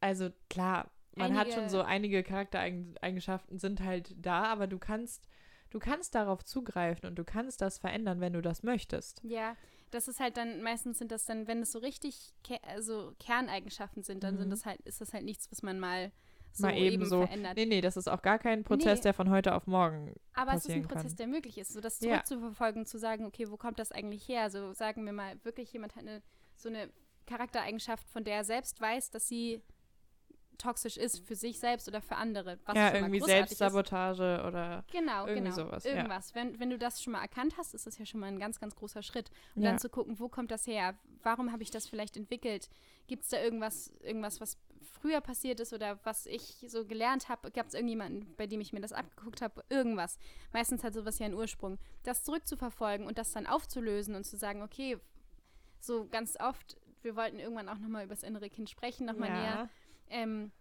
[0.00, 5.26] also klar, man hat schon Einige- so einige Charaktereigenschaften sind halt da, aber du kannst,
[5.74, 9.20] du kannst darauf zugreifen und du kannst das verändern, wenn du das möchtest.
[9.24, 9.56] Ja,
[9.90, 14.04] das ist halt dann, meistens sind das dann, wenn es so richtig ke also Kerneigenschaften
[14.04, 14.38] sind, dann Mhm.
[14.38, 16.12] sind das halt, ist das halt nichts, was man mal
[16.52, 17.22] so Mal eben so.
[17.26, 17.56] verändert.
[17.56, 19.02] Nee, nee, das ist auch gar kein Prozess, Nee.
[19.02, 20.14] der von heute auf morgen.
[20.34, 21.16] Aber es ist ein Prozess, kann.
[21.16, 22.10] der möglich ist, so das Ja.
[22.22, 24.48] zurückzuverfolgen, zu sagen, okay, wo kommt das eigentlich her?
[24.50, 26.22] So sagen wir mal, wirklich jemand hat eine,
[26.56, 26.88] so eine
[27.26, 29.60] Charaktereigenschaft, von der er selbst weiß, dass sie
[30.58, 32.58] toxisch ist für sich selbst oder für andere.
[32.64, 33.58] Was ja, irgendwie großartig ist.
[33.58, 34.84] Selbstsabotage oder.
[34.92, 35.56] Genau, irgendwie genau.
[35.56, 35.92] sowas, ja.
[35.92, 36.34] Irgendwas.
[36.34, 38.60] Wenn, wenn du das schon mal erkannt hast, ist das ja schon mal ein ganz,
[38.60, 39.30] ganz großer Schritt.
[39.54, 39.70] Und Ja.
[39.70, 40.94] dann zu gucken, wo kommt das her?
[41.22, 42.68] Warum habe ich das vielleicht entwickelt?
[43.06, 44.58] Gibt es da irgendwas, irgendwas, was
[45.00, 47.50] früher passiert ist oder was ich so gelernt habe?
[47.50, 49.64] Gab es irgendjemanden, bei dem ich mir das abgeguckt habe?
[49.68, 50.18] Irgendwas.
[50.52, 51.78] Meistens hat sowas ja einen Ursprung.
[52.02, 54.98] Das zurückzuverfolgen und das dann aufzulösen und zu sagen, okay,
[55.80, 59.68] so ganz oft, wir wollten irgendwann auch nochmal über das innere Kind sprechen, nochmal näher.
[60.08, 60.52] Ähm,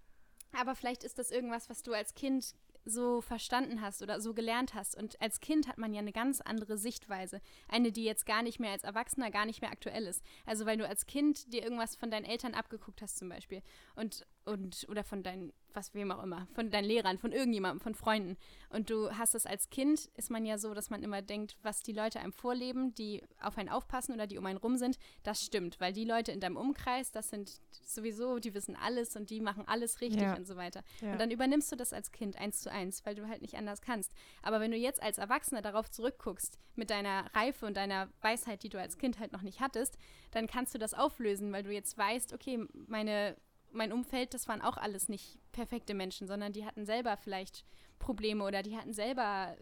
[0.51, 4.73] aber vielleicht ist das irgendwas, was du als Kind so verstanden hast oder so gelernt
[4.73, 4.95] hast.
[4.95, 7.41] Und als Kind hat man ja eine ganz andere Sichtweise.
[7.67, 10.23] Eine, die jetzt gar nicht mehr als Erwachsener gar nicht mehr aktuell ist.
[10.45, 13.61] Also weil du als Kind dir irgendwas von deinen Eltern abgeguckt hast zum Beispiel.
[13.95, 17.95] Und, und, oder von deinen, was wem auch immer, von deinen Lehrern, von irgendjemandem, von
[17.95, 18.37] Freunden.
[18.69, 21.81] Und du hast es als Kind, ist man ja so, dass man immer denkt, was
[21.81, 25.43] die Leute einem vorleben, die auf einen aufpassen oder die um einen rum sind, das
[25.43, 25.79] stimmt.
[25.79, 29.67] Weil die Leute in deinem Umkreis, das sind sowieso, die wissen alles und die machen
[29.67, 30.35] alles richtig Ja.
[30.35, 30.83] und so weiter.
[31.01, 31.13] Ja.
[31.13, 33.81] Und dann übernimmst du das als Kind eins zu eins, weil du halt nicht anders
[33.81, 34.13] kannst.
[34.41, 38.69] Aber wenn du jetzt als Erwachsener darauf zurückguckst, mit deiner Reife und deiner Weisheit, die
[38.69, 39.97] du als Kind halt noch nicht hattest,
[40.31, 43.37] dann kannst du das auflösen, weil du jetzt weißt, okay, meine,
[43.73, 47.65] mein Umfeld, das waren auch alles nicht perfekte Menschen, sondern die hatten selber vielleicht
[47.99, 49.55] Probleme oder die hatten selber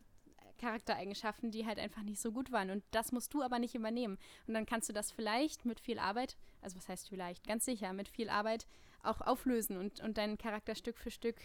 [0.57, 2.69] Charaktereigenschaften, die halt einfach nicht so gut waren.
[2.69, 4.17] Und das musst du aber nicht übernehmen.
[4.47, 7.91] Und dann kannst du das vielleicht mit viel Arbeit, also was heißt vielleicht, ganz sicher,
[7.93, 8.67] mit viel Arbeit
[9.03, 11.37] auch auflösen und, und deinen Charakter Stück für Stück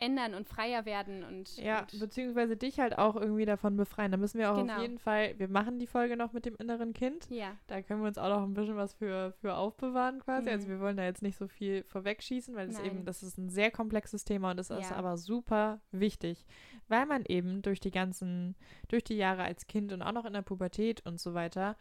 [0.00, 4.10] ändern und freier werden und, Ja, und beziehungsweise dich halt auch irgendwie davon befreien.
[4.10, 4.74] Da müssen wir auch Genau.
[4.74, 7.28] auf jeden Fall, wir machen die Folge noch mit dem inneren Kind.
[7.30, 10.48] ja, Da können wir uns auch noch ein bisschen was für, für aufbewahren quasi.
[10.50, 10.70] Also Mhm.
[10.70, 12.86] wir wollen da jetzt nicht so viel vorwegschießen, weil das Nein.
[12.86, 14.96] eben, das ist ein sehr komplexes Thema und das ist Ja.
[14.96, 16.46] aber super wichtig,
[16.88, 18.56] weil man eben durch die ganzen,
[18.88, 21.76] durch die Jahre als Kind und auch noch in der Pubertät und so weiter,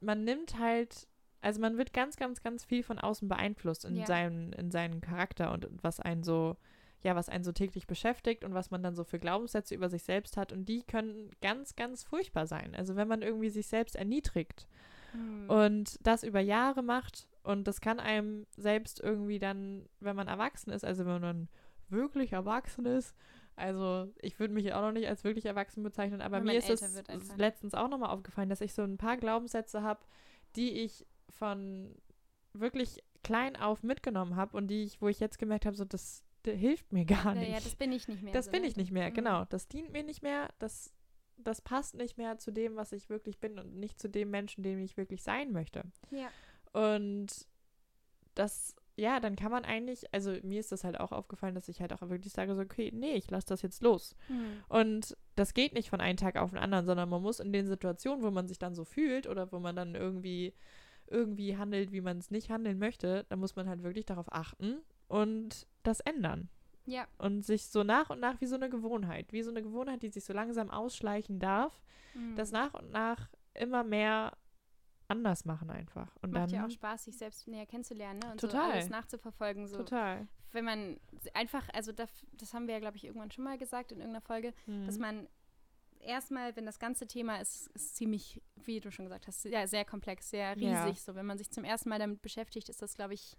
[0.00, 1.06] man nimmt halt,
[1.42, 4.06] also man wird ganz, ganz, ganz viel von außen beeinflusst in Ja.
[4.06, 6.56] seinen, in seinen Charakter und was einen so,
[7.02, 10.04] ja, was einen so täglich beschäftigt und was man dann so für Glaubenssätze über sich
[10.04, 12.74] selbst hat und die können ganz, ganz furchtbar sein.
[12.74, 14.66] Also wenn man irgendwie sich selbst erniedrigt
[15.12, 15.48] Hm.
[15.48, 20.70] und das über Jahre macht und das kann einem selbst irgendwie dann, wenn man erwachsen
[20.70, 21.48] ist, also wenn man
[21.88, 23.14] wirklich erwachsen ist,
[23.54, 27.36] also ich würde mich auch noch nicht als wirklich erwachsen bezeichnen, aber mir ist es
[27.36, 30.00] letztens auch nochmal aufgefallen, dass ich so ein paar Glaubenssätze habe,
[30.56, 31.94] die ich von
[32.54, 36.24] wirklich klein auf mitgenommen habe und die ich, wo ich jetzt gemerkt habe, so das
[36.46, 37.50] hilft mir gar nicht.
[37.50, 38.32] ja, das bin ich nicht mehr.
[38.32, 39.14] Das so, bin ich nicht mehr, Mhm.
[39.14, 39.44] genau.
[39.46, 40.92] Das dient mir nicht mehr, das,
[41.38, 44.62] das passt nicht mehr zu dem, was ich wirklich bin und nicht zu dem Menschen,
[44.62, 45.82] dem ich wirklich sein möchte.
[46.10, 46.28] Ja,
[46.72, 47.46] Und
[48.34, 51.80] das, ja, dann kann man eigentlich, also mir ist das halt auch aufgefallen, dass ich
[51.80, 54.16] halt auch wirklich sage, so, okay, nee, ich lasse das jetzt los.
[54.28, 54.62] Hm.
[54.68, 57.66] Und das geht nicht von einem Tag auf den anderen, sondern man muss in den
[57.66, 60.54] Situationen, wo man sich dann so fühlt oder wo man dann irgendwie
[61.08, 64.78] irgendwie handelt, wie man es nicht handeln möchte, da muss man halt wirklich darauf achten
[65.12, 66.48] und das ändern
[66.86, 70.02] ja, und sich so nach und nach wie so eine Gewohnheit, wie so eine Gewohnheit,
[70.02, 71.82] die sich so langsam ausschleichen darf,
[72.14, 72.34] hm.
[72.34, 74.36] das nach und nach immer mehr
[75.08, 76.16] anders machen einfach.
[76.22, 78.32] Und macht dann ja auch Spaß, sich selbst näher kennenzulernen ne?
[78.32, 78.66] und Total.
[78.66, 79.66] so alles nachzuverfolgen.
[79.68, 79.76] So.
[79.76, 80.26] total.
[80.50, 81.00] Wenn man
[81.34, 84.22] einfach, also das, das haben wir ja, glaube ich, irgendwann schon mal gesagt in irgendeiner
[84.22, 84.54] Folge,
[84.86, 85.00] dass Mhm.
[85.00, 85.28] man
[86.00, 89.84] erstmal, wenn das ganze Thema ist, ist ziemlich, wie du schon gesagt hast, ja, sehr
[89.84, 90.70] komplex, sehr riesig.
[90.70, 90.94] Ja.
[90.94, 93.36] So, wenn man sich zum ersten Mal damit beschäftigt, ist das, glaube ich,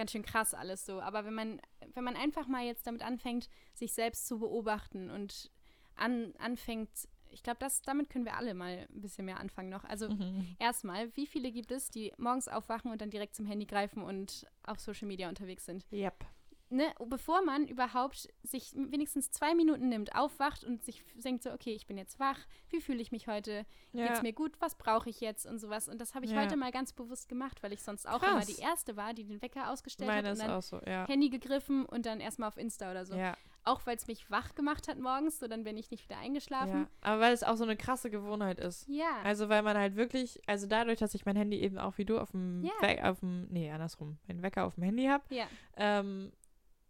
[0.00, 1.02] ganz schön krass alles so.
[1.02, 1.60] Aber wenn man,
[1.92, 5.50] wenn man einfach mal jetzt damit anfängt, sich selbst zu beobachten und
[5.94, 6.88] an, anfängt,
[7.28, 9.84] ich glaube, das, damit können wir alle mal ein bisschen mehr anfangen noch.
[9.84, 10.56] Also Mhm.
[10.58, 14.46] erstmal, wie viele gibt es, die morgens aufwachen und dann direkt zum Handy greifen und
[14.62, 15.84] auf Social Media unterwegs sind?
[15.92, 16.24] Yep.
[16.70, 21.74] Ne, bevor man überhaupt sich wenigstens zwei Minuten nimmt, aufwacht und sich denkt so, okay,
[21.74, 22.38] ich bin jetzt wach,
[22.70, 24.06] wie fühle ich mich heute, Ja.
[24.06, 25.88] geht's mir gut, was brauche ich jetzt und sowas.
[25.88, 26.40] Und das habe ich Ja.
[26.40, 28.30] heute mal ganz bewusst gemacht, weil ich sonst auch Krass.
[28.48, 30.80] immer die Erste war, die den Wecker ausgestellt Meine hat ist und dann auch so,
[30.86, 31.06] ja.
[31.06, 33.14] Handy gegriffen und dann erstmal auf Insta oder so.
[33.62, 36.86] Auch weil es mich wach gemacht hat morgens, so dann bin ich nicht wieder eingeschlafen.
[37.02, 38.88] Aber weil es auch so eine krasse Gewohnheit ist.
[38.88, 39.18] Ja.
[39.22, 42.18] Also weil man halt wirklich, also dadurch, dass ich mein Handy eben auch wie du
[42.18, 42.68] auf dem,
[43.02, 45.44] auf dem nee, andersrum, meinen Wecker auf dem Handy habe, ja.
[45.76, 46.32] ähm,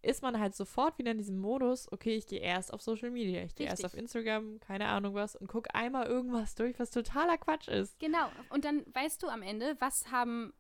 [0.02, 3.42] ist man halt sofort wieder in diesem Modus, okay, ich gehe erst auf Social Media,
[3.42, 3.94] ich gehe erst auf.
[3.94, 7.98] Instagram, keine Ahnung was, und gucke einmal irgendwas durch, was totaler Quatsch ist.
[7.98, 8.26] Genau.
[8.50, 10.52] Und dann weißt du am Ende, was haben,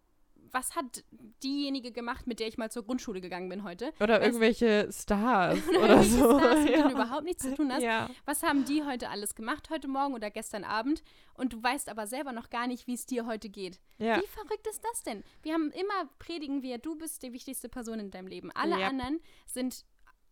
[0.52, 1.04] was hat
[1.42, 3.92] diejenige gemacht, mit der ich mal zur Grundschule gegangen bin heute?
[4.00, 6.38] Oder Weißt- irgendwelche Stars Oder oder so.
[6.38, 6.90] Stars, mit denen du ja.
[6.90, 7.82] überhaupt nichts zu tun hast.
[7.82, 8.08] ja.
[8.24, 11.02] Was haben die heute alles gemacht, heute Morgen oder gestern Abend?
[11.34, 13.80] Und du weißt aber selber noch gar nicht, wie es dir heute geht.
[13.98, 14.16] ja.
[14.20, 15.24] Wie verrückt ist das denn?
[15.42, 18.50] Wir haben immer predigen wir, du bist die wichtigste Person in deinem Leben.
[18.52, 18.88] Alle Ja.
[18.88, 19.84] anderen sind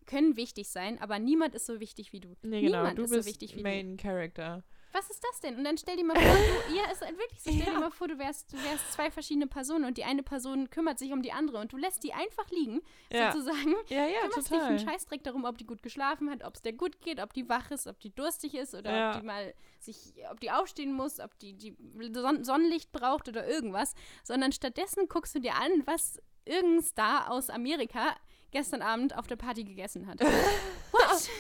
[0.07, 2.35] können wichtig sein, aber niemand ist so wichtig wie du.
[2.43, 3.63] Nee, genau, Niemand du ist bist so wichtig wie du.
[3.63, 4.65] Main Character.
[4.93, 5.57] Was ist das denn?
[5.57, 7.73] Und dann stell dir mal vor, du, ja, ist wirklich so, stell Ja.
[7.75, 10.99] dir mal vor, du wärst, du wärst zwei verschiedene Personen und die eine Person kümmert
[10.99, 12.81] sich um die andere und du lässt die einfach liegen,
[13.13, 13.75] Ja, sozusagen.
[13.89, 14.93] ja, ja kümmerst dich einen total.
[14.95, 17.71] Scheißdreck darum, ob die gut geschlafen hat, ob es der gut geht, ob die wach
[17.71, 19.11] ist, ob die durstig ist oder Ja.
[19.15, 21.77] ob die mal sich, ob die aufstehen muss, ob die, die
[22.15, 27.51] Son Sonnenlicht braucht oder irgendwas, sondern stattdessen guckst du dir an, was irgendein Star aus
[27.51, 28.17] Amerika
[28.51, 30.21] gestern Abend auf der Party gegessen hat.
[30.93, 31.29] What?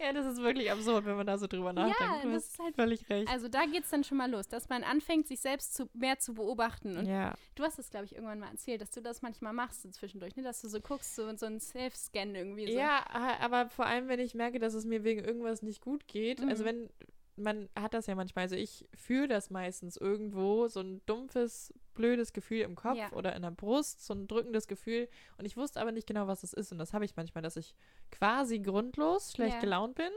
[0.00, 2.24] Ja, das ist wirklich absurd, wenn man da so drüber nachdenkt.
[2.24, 3.28] du das ist halt- völlig recht.
[3.28, 6.18] Also da geht es dann schon mal los, dass man anfängt, sich selbst zu, mehr
[6.18, 6.96] zu beobachten.
[6.96, 9.92] Und ja, du hast es, glaube ich, irgendwann mal erzählt, dass du das manchmal machst
[9.94, 10.42] zwischendurch, ne?
[10.42, 12.72] dass du so guckst, so, so ein Self-Scan irgendwie.
[12.72, 12.78] So.
[12.78, 13.04] ja,
[13.40, 16.40] aber vor allem, wenn ich merke, dass es mir wegen irgendwas nicht gut geht.
[16.42, 16.66] Also Mhm.
[16.68, 16.90] wenn
[17.36, 18.44] man hat das ja manchmal.
[18.44, 23.12] Also ich fühle das meistens irgendwo, so ein dumpfes, blödes Gefühl im Kopf Ja.
[23.12, 25.08] oder in der Brust, so ein drückendes Gefühl.
[25.38, 26.72] Und ich wusste aber nicht genau, was es ist.
[26.72, 27.74] Und das habe ich manchmal, dass ich
[28.10, 29.60] quasi grundlos schlecht Ja.
[29.60, 30.10] gelaunt bin.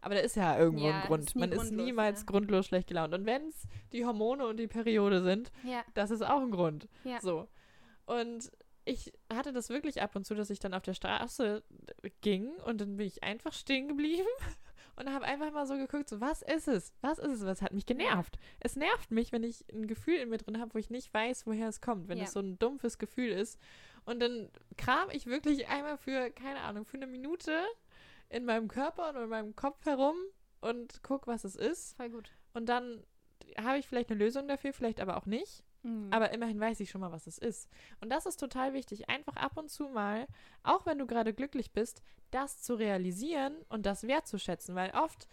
[0.00, 1.24] Aber da ist ja irgendwo Ja, ein das Grund.
[1.24, 2.26] ist Man ist niemals ja.
[2.26, 3.14] grundlos schlecht gelaunt.
[3.14, 5.50] Und wenn es die Hormone und die Periode sind,
[5.94, 6.88] das ist auch ein Grund.
[7.04, 7.20] ja.
[7.20, 7.48] So.
[8.06, 8.50] Und
[8.84, 11.64] ich hatte das wirklich ab und zu, dass ich dann auf der Straße
[12.20, 14.28] ging und dann bin ich einfach stehen geblieben
[14.96, 16.92] und habe einfach mal so geguckt, so was ist es?
[17.02, 17.44] Was ist es?
[17.44, 18.38] Was hat mich genervt?
[18.60, 21.46] Es nervt mich, wenn ich ein Gefühl in mir drin habe, wo ich nicht weiß,
[21.46, 22.24] woher es kommt, wenn Ja.
[22.24, 23.58] es so ein dumpfes Gefühl ist.
[24.04, 27.62] Und dann kram ich wirklich einmal für, keine Ahnung, für eine Minute
[28.28, 30.16] in meinem Körper und in meinem Kopf herum
[30.60, 31.96] und guck, was es ist.
[31.96, 32.30] Voll gut.
[32.54, 33.04] Und dann
[33.58, 35.62] habe ich vielleicht eine Lösung dafür, vielleicht aber auch nicht.
[35.82, 36.08] Mhm.
[36.12, 37.68] Aber immerhin weiß ich schon mal, was es ist.
[38.00, 40.26] Und das ist total wichtig, einfach ab und zu mal,
[40.62, 44.74] auch wenn du gerade glücklich bist, das zu realisieren und das wertzuschätzen.
[44.74, 45.28] Weil oft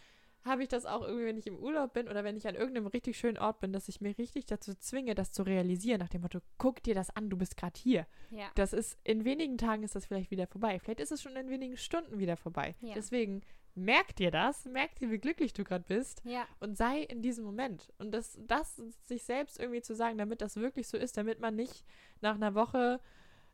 [0.45, 2.87] habe ich das auch irgendwie, wenn ich im Urlaub bin oder wenn ich an irgendeinem
[2.87, 6.21] richtig schönen Ort bin, dass ich mir richtig dazu zwinge, das zu realisieren, nach dem
[6.21, 8.05] Motto, guck dir das an, du bist gerade hier.
[8.29, 8.49] ja.
[8.55, 10.79] Das ist, in wenigen Tagen ist das vielleicht wieder vorbei.
[10.79, 12.75] Vielleicht ist es schon in wenigen Stunden wieder vorbei.
[12.81, 12.93] Ja.
[12.93, 13.41] Deswegen
[13.75, 17.43] merk dir das, merk dir, wie glücklich du gerade bist Ja, und sei in diesem
[17.43, 17.91] Moment.
[17.97, 21.55] Und das, das sich selbst irgendwie zu sagen, damit das wirklich so ist, damit man
[21.55, 21.83] nicht
[22.21, 22.99] nach einer Woche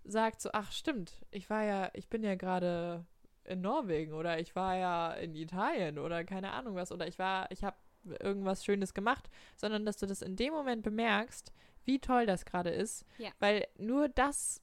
[0.03, 3.05] sagt, so, ach stimmt, ich war ja, ich bin ja gerade
[3.45, 7.49] in Norwegen oder ich war ja in Italien oder keine Ahnung was oder ich war,
[7.51, 7.77] ich habe
[8.19, 11.51] irgendwas Schönes gemacht, sondern dass du das in dem Moment bemerkst,
[11.85, 13.29] wie toll das gerade ist, Ja.
[13.39, 14.61] weil nur das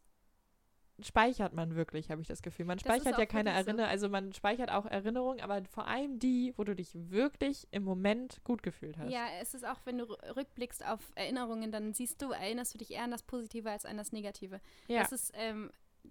[1.03, 2.65] speichert man wirklich, habe ich das Gefühl.
[2.65, 3.57] Man speichert ja keine so.
[3.57, 7.85] Erinnerungen, also man speichert auch Erinnerungen, aber vor allem die, wo du dich wirklich im
[7.85, 9.11] Moment gut gefühlt hast.
[9.11, 12.79] ja, es ist auch, wenn du rü- rückblickst auf Erinnerungen, dann siehst du, erinnerst du
[12.79, 14.61] dich eher an das Positive als an das Negative.
[14.89, 15.03] ja.
[15.03, 15.71] Das ist ähm,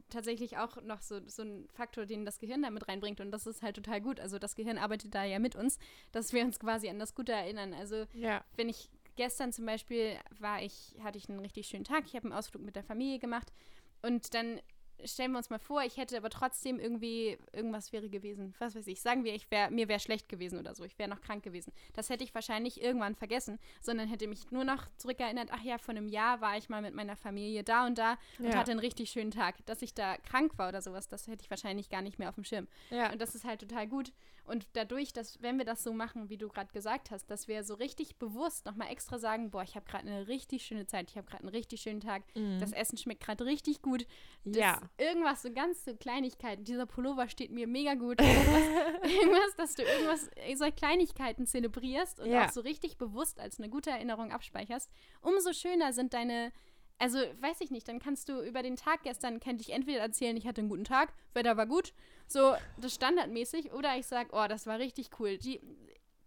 [0.09, 3.47] tatsächlich auch noch so, so ein Faktor, den das Gehirn da mit reinbringt und das
[3.47, 4.19] ist halt total gut.
[4.19, 5.79] Also das Gehirn arbeitet da ja mit uns,
[6.11, 7.73] dass wir uns quasi an das Gute erinnern.
[7.73, 8.43] Also ja.
[8.55, 12.25] wenn ich gestern zum Beispiel war ich, hatte ich einen richtig schönen Tag, ich habe
[12.25, 13.53] einen Ausflug mit der Familie gemacht
[14.01, 14.59] und dann
[15.03, 18.87] stellen wir uns mal vor, ich hätte aber trotzdem irgendwie, irgendwas wäre gewesen, was weiß
[18.87, 21.43] ich, sagen wir, ich wär, mir wäre schlecht gewesen oder so, ich wäre noch krank
[21.43, 21.73] gewesen.
[21.93, 25.93] Das hätte ich wahrscheinlich irgendwann vergessen, sondern hätte mich nur noch zurückerinnert, ach ja, vor
[25.93, 28.55] einem Jahr war ich mal mit meiner Familie da und da und Ja.
[28.55, 29.55] hatte einen richtig schönen Tag.
[29.65, 32.35] Dass ich da krank war oder sowas, das hätte ich wahrscheinlich gar nicht mehr auf
[32.35, 32.67] dem Schirm.
[32.89, 33.11] ja.
[33.11, 34.11] Und das ist halt total gut.
[34.45, 37.63] Und dadurch, dass, wenn wir das so machen, wie du gerade gesagt hast, dass wir
[37.63, 41.17] so richtig bewusst nochmal extra sagen, boah, ich habe gerade eine richtig schöne Zeit, ich
[41.17, 42.59] habe gerade einen richtig schönen Tag, Mhm.
[42.59, 44.05] das Essen schmeckt gerade richtig gut.
[44.43, 44.81] Das, ja.
[44.97, 46.63] Irgendwas, so ganz so Kleinigkeiten.
[46.63, 48.21] Dieser Pullover steht mir mega gut.
[48.21, 48.63] Irgendwas,
[49.03, 52.45] irgendwas dass du irgendwas, äh, so Kleinigkeiten zelebrierst und Ja.
[52.45, 54.89] auch so richtig bewusst als eine gute Erinnerung abspeicherst.
[55.21, 56.51] Umso schöner sind deine
[56.99, 60.37] also, weiß ich nicht, dann kannst du über den Tag gestern, könnte ich entweder erzählen,
[60.37, 61.93] ich hatte einen guten Tag, Wetter war gut,
[62.27, 65.37] so das standardmäßig, oder ich sage, oh, das war richtig cool.
[65.37, 65.59] Die,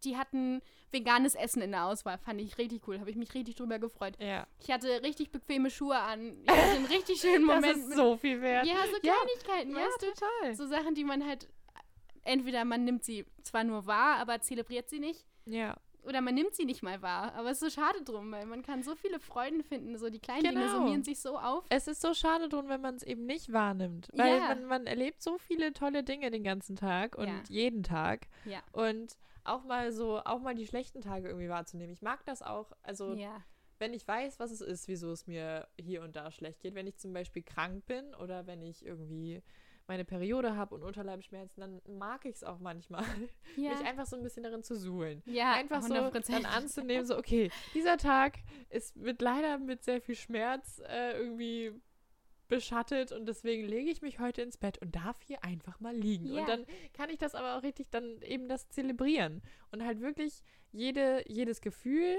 [0.04, 0.60] die hatten
[0.92, 4.14] veganes Essen in der Auswahl, fand ich richtig cool, habe ich mich richtig drüber gefreut.
[4.20, 4.46] ja.
[4.60, 7.64] Ich hatte richtig bequeme Schuhe an, ich hatte einen richtig schönen Moment.
[7.66, 8.66] das ist so viel wert.
[8.66, 9.14] ja, so Ja.
[9.14, 10.06] Kleinigkeiten, Ja, weißt du?
[10.12, 10.54] total.
[10.54, 11.48] So Sachen, die man halt,
[12.24, 15.24] entweder man nimmt sie zwar nur wahr, aber zelebriert sie nicht.
[15.46, 15.76] Ja.
[16.08, 17.34] Oder man nimmt sie nicht mal wahr.
[17.34, 19.98] Aber es ist so schade drum, weil man kann so viele Freuden finden.
[19.98, 20.72] So die kleinen Dinge Genau.
[20.78, 21.64] summieren sich so auf.
[21.68, 24.08] Es ist so schade drum, wenn man es eben nicht wahrnimmt.
[24.14, 24.48] Weil Ja.
[24.48, 27.42] man, man erlebt so viele tolle Dinge den ganzen Tag und Ja.
[27.48, 28.26] jeden Tag.
[28.44, 28.60] Ja.
[28.72, 31.92] Und auch mal so, auch mal die schlechten Tage irgendwie wahrzunehmen.
[31.92, 33.14] Ich mag das auch, also
[33.78, 36.86] wenn ich weiß, was es ist, wieso es mir hier und da schlecht geht, wenn
[36.86, 39.42] ich zum Beispiel krank bin oder wenn ich irgendwie
[39.88, 43.04] meine Periode habe und Unterleibsschmerzen, dann mag ich es auch manchmal,
[43.56, 43.70] Ja.
[43.70, 45.22] mich einfach so ein bisschen darin zu suhlen.
[45.26, 46.30] ja, einfach so 100%.
[46.32, 48.38] dann anzunehmen, so, okay, dieser Tag
[48.70, 51.72] ist mit leider mit sehr viel Schmerz äh, irgendwie
[52.48, 56.32] beschattet und deswegen lege ich mich heute ins Bett und darf hier einfach mal liegen.
[56.32, 56.40] Ja.
[56.40, 60.42] Und dann kann ich das aber auch richtig dann eben das zelebrieren und halt wirklich
[60.72, 62.16] jede, jedes Gefühl,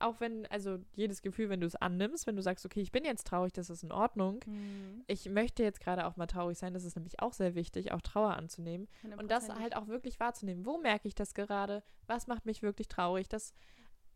[0.00, 3.04] auch wenn, also jedes Gefühl, wenn du es annimmst, wenn du sagst, okay, ich bin
[3.04, 4.40] jetzt traurig, das ist in Ordnung.
[4.46, 5.04] Mhm.
[5.06, 8.00] Ich möchte jetzt gerade auch mal traurig sein, das ist nämlich auch sehr wichtig, auch
[8.00, 8.88] Trauer anzunehmen.
[9.18, 9.60] Und das 100%.
[9.60, 10.64] halt auch wirklich wahrzunehmen.
[10.66, 11.82] Wo merke ich das gerade?
[12.06, 13.28] Was macht mich wirklich traurig?
[13.28, 13.54] Das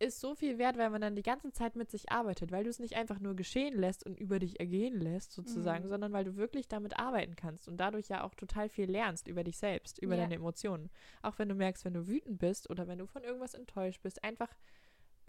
[0.02, 2.70] ist so viel wert, weil man dann die ganze Zeit mit sich arbeitet, weil du
[2.70, 5.88] es nicht einfach nur geschehen lässt und über dich ergehen lässt, sozusagen, Mhm.
[5.90, 9.44] sondern weil du wirklich damit arbeiten kannst und dadurch ja auch total viel lernst über
[9.44, 10.22] dich selbst, über Ja.
[10.22, 10.88] deine Emotionen.
[11.20, 14.24] Auch wenn du merkst, wenn du wütend bist oder wenn du von irgendwas enttäuscht bist,
[14.24, 14.48] einfach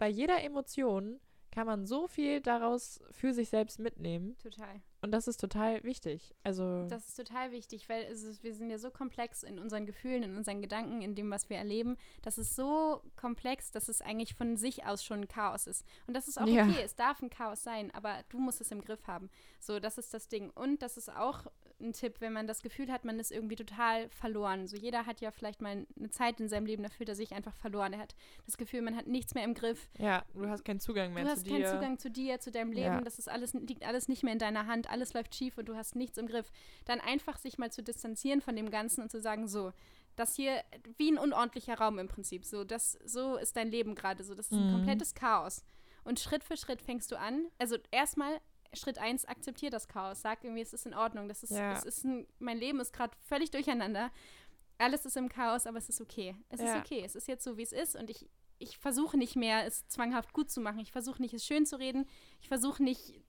[0.02, 1.20] bei jeder Emotion
[1.52, 4.82] kann man so viel daraus für sich selbst mitnehmen Total.
[5.02, 6.34] Und das ist total wichtig.
[6.44, 10.22] Also Das ist total wichtig, weil ist, wir sind ja so komplex in unseren Gefühlen,
[10.22, 11.96] in unseren Gedanken, in dem, was wir erleben.
[12.22, 15.84] Das ist so komplex, dass es eigentlich von sich aus schon ein Chaos ist.
[16.06, 16.64] Und das ist auch Ja.
[16.66, 19.28] okay, es darf ein Chaos sein, aber du musst es im Griff haben.
[19.60, 20.50] So, das ist das Ding.
[20.50, 21.46] Und das ist auch
[21.80, 24.68] ein Tipp, wenn man das Gefühl hat, man ist irgendwie total verloren.
[24.68, 27.32] So, jeder hat ja vielleicht mal eine Zeit in seinem Leben, da fühlt er sich
[27.32, 27.92] einfach verloren.
[27.94, 28.14] Er hat
[28.46, 29.88] das Gefühl, man hat nichts mehr im Griff.
[29.98, 31.50] ja, du hast keinen Zugang mehr Du zu hast dir.
[31.50, 32.84] keinen Zugang zu dir, zu deinem Leben.
[32.86, 33.00] Ja.
[33.00, 34.88] Das ist alles, liegt alles nicht mehr in deiner Hand.
[34.92, 36.50] Alles läuft schief und du hast nichts im Griff.
[36.84, 39.72] Dann einfach sich mal zu distanzieren von dem Ganzen und zu sagen, so,
[40.16, 40.62] das hier
[40.98, 42.44] wie ein unordentlicher Raum im Prinzip.
[42.44, 44.22] So, das, so ist dein Leben gerade.
[44.24, 44.72] So, das ist ein Mhm.
[44.72, 45.64] komplettes Chaos.
[46.04, 47.46] Und Schritt für Schritt fängst du an.
[47.58, 48.40] Also erstmal
[48.74, 50.20] Schritt eins, akzeptier das Chaos.
[50.22, 51.28] Sag irgendwie, es ist in Ordnung.
[51.28, 51.72] Das ist, Ja.
[51.74, 54.10] es ist ein, mein Leben ist gerade völlig durcheinander.
[54.78, 56.34] Alles ist im Chaos, aber es ist okay.
[56.48, 56.74] Es Ja.
[56.74, 57.02] ist okay.
[57.04, 57.94] Es ist jetzt so, wie es ist.
[57.94, 58.28] Und ich,
[58.58, 60.80] ich versuche nicht mehr, es zwanghaft gut zu machen.
[60.80, 62.06] Ich versuche nicht, es schön zu reden.
[62.40, 63.20] Ich versuche nicht,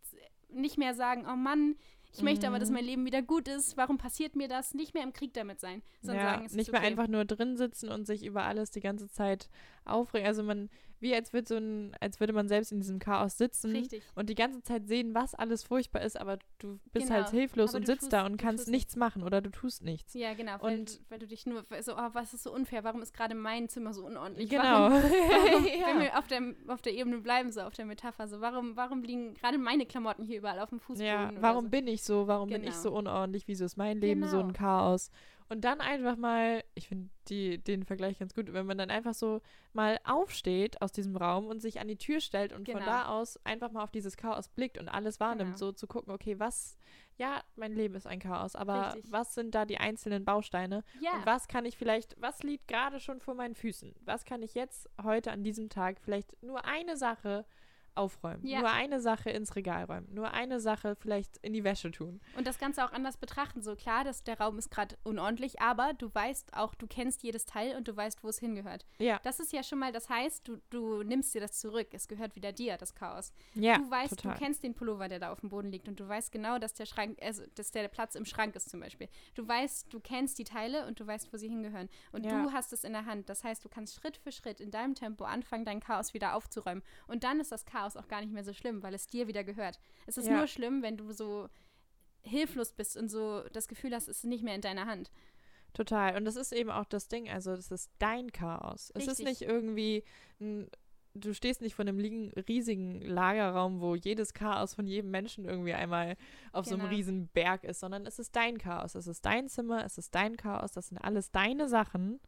[0.53, 1.75] nicht mehr sagen, oh Mann,
[2.15, 2.75] ich möchte aber, dass Mhm.
[2.75, 3.75] mein Leben wieder gut ist.
[3.75, 4.73] Warum passiert mir das?
[4.75, 6.89] Nicht mehr im Krieg damit sein, sondern ja, sagen, es nicht ist mehr okay.
[6.89, 9.49] einfach nur drin sitzen und sich über alles die ganze Zeit
[9.83, 10.27] aufregen.
[10.27, 10.69] Also man,
[11.03, 14.01] wie als würde so ein, als würde man selbst in diesem Chaos sitzen Richtig.
[14.15, 17.71] und die ganze Zeit sehen, was alles furchtbar ist, aber du bist Genau, halt hilflos
[17.71, 20.13] aber und sitzt tust- da und kannst nichts machen oder du tust nichts.
[20.15, 20.53] Ja, genau.
[20.61, 22.83] Weil, Und- weil du dich nur so, oh, was ist so unfair?
[22.83, 24.49] Warum ist gerade mein Zimmer so unordentlich?
[24.49, 24.63] Genau.
[24.63, 25.87] Warum, warum, Ja.
[25.87, 29.03] Wenn wir auf der, auf der Ebene bleiben, so auf der Metapher, so warum, warum
[29.03, 31.05] liegen gerade meine Klamotten hier überall auf dem Fußboden?
[31.05, 31.69] Ja, warum so?
[31.71, 32.27] bin ich so?
[32.27, 32.81] Warum bin ich Genau.
[32.81, 33.47] so unordentlich?
[33.47, 34.57] Wieso ist mein Leben so ein Genau.
[34.59, 35.11] Chaos?
[35.49, 39.41] Und dann einfach mal, ich finde den Vergleich ganz gut, wenn man dann einfach so
[39.73, 42.85] mal aufsteht aus diesem Raum und sich an die Tür stellt und von Genau.
[42.85, 45.57] da aus einfach mal auf dieses Chaos blickt und alles wahrnimmt, Genau.
[45.57, 46.77] so zu gucken, okay, was,
[47.17, 49.11] ja, mein Leben ist ein Chaos, aber Richtig.
[49.11, 50.83] was sind da die einzelnen Bausteine?
[51.01, 53.95] Ja, Und was kann ich vielleicht, was liegt gerade schon vor meinen Füßen?
[54.01, 57.45] Was kann ich jetzt heute an diesem Tag vielleicht nur eine Sache
[57.95, 58.59] aufräumen, Ja.
[58.59, 62.19] nur eine Sache ins Regal räumen, nur eine Sache vielleicht in die Wäsche tun.
[62.37, 63.61] und das Ganze auch anders betrachten.
[63.61, 67.45] So klar, dass der Raum ist gerade unordentlich, aber du weißt auch, du kennst jedes
[67.45, 68.85] Teil und du weißt, wo es hingehört.
[68.99, 71.87] Ja, Das ist ja schon mal, das heißt, du, du nimmst dir das zurück.
[71.91, 73.33] Es gehört wieder dir, das Chaos.
[73.53, 74.33] ja, du weißt, total.
[74.33, 76.73] du kennst den Pullover, der da auf dem Boden liegt und du weißt genau, dass
[76.73, 79.07] der Schrank, also dass der Platz im Schrank ist zum Beispiel.
[79.35, 81.89] Du weißt, du kennst die Teile und du weißt, wo sie hingehören.
[82.11, 82.41] Und Ja.
[82.43, 83.29] du hast es in der Hand.
[83.29, 86.81] Das heißt, du kannst Schritt für Schritt in deinem Tempo anfangen, dein Chaos wieder aufzuräumen.
[87.07, 89.43] Und dann ist das Chaos auch gar nicht mehr so schlimm, weil es dir wieder
[89.43, 89.79] gehört.
[90.07, 90.37] Es ist Ja.
[90.37, 91.49] nur schlimm, wenn du so
[92.21, 95.11] hilflos bist und so das Gefühl hast, es ist nicht mehr in deiner Hand.
[95.73, 96.15] Total.
[96.15, 98.91] Und das ist eben auch das Ding, also das ist dein Chaos.
[98.95, 99.25] Es ist Richtig.
[99.25, 100.03] nicht irgendwie,
[100.39, 100.69] ein,
[101.15, 101.99] du stehst nicht vor einem
[102.47, 106.15] riesigen Lagerraum, wo jedes Chaos von jedem Menschen irgendwie einmal
[106.51, 106.95] auf so einem Genau.
[106.95, 108.95] riesen Berg ist, sondern es ist dein Chaos.
[108.95, 112.19] Es ist dein Zimmer, es ist dein Chaos, das sind alles deine Sachen.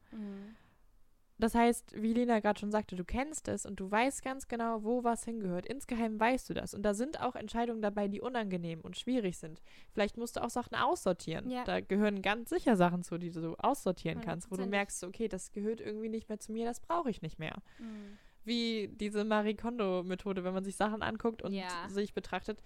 [1.37, 4.83] Das heißt, wie Lena gerade schon sagte, du kennst es und du weißt ganz genau,
[4.83, 5.65] wo was hingehört.
[5.65, 6.73] Insgeheim weißt du das.
[6.73, 9.61] Und da sind auch Entscheidungen dabei, die unangenehm und schwierig sind.
[9.91, 11.49] Vielleicht musst du auch Sachen aussortieren.
[11.51, 11.65] Ja.
[11.65, 15.27] Da gehören ganz sicher Sachen zu, die du so aussortieren kannst, wo du merkst, okay,
[15.27, 17.57] das gehört irgendwie nicht mehr zu mir, das brauche ich nicht mehr.
[17.79, 18.17] Mhm.
[18.45, 21.89] Wie diese Marie Kondo-Methode, wenn man sich Sachen anguckt und Ja.
[21.89, 22.61] sich betrachtet.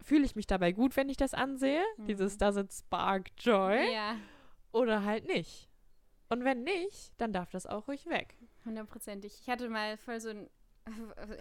[0.00, 1.82] Fühle ich mich dabei gut, wenn ich das ansehe?
[1.96, 2.06] Mhm.
[2.06, 3.78] Dieses Does it spark joy?
[3.92, 4.16] Ja,
[4.70, 5.68] Oder halt nicht?
[6.34, 8.34] Und wenn nicht, dann darf das auch ruhig weg.
[8.64, 9.32] hundertprozentig.
[9.40, 10.50] Ich hatte mal voll so ein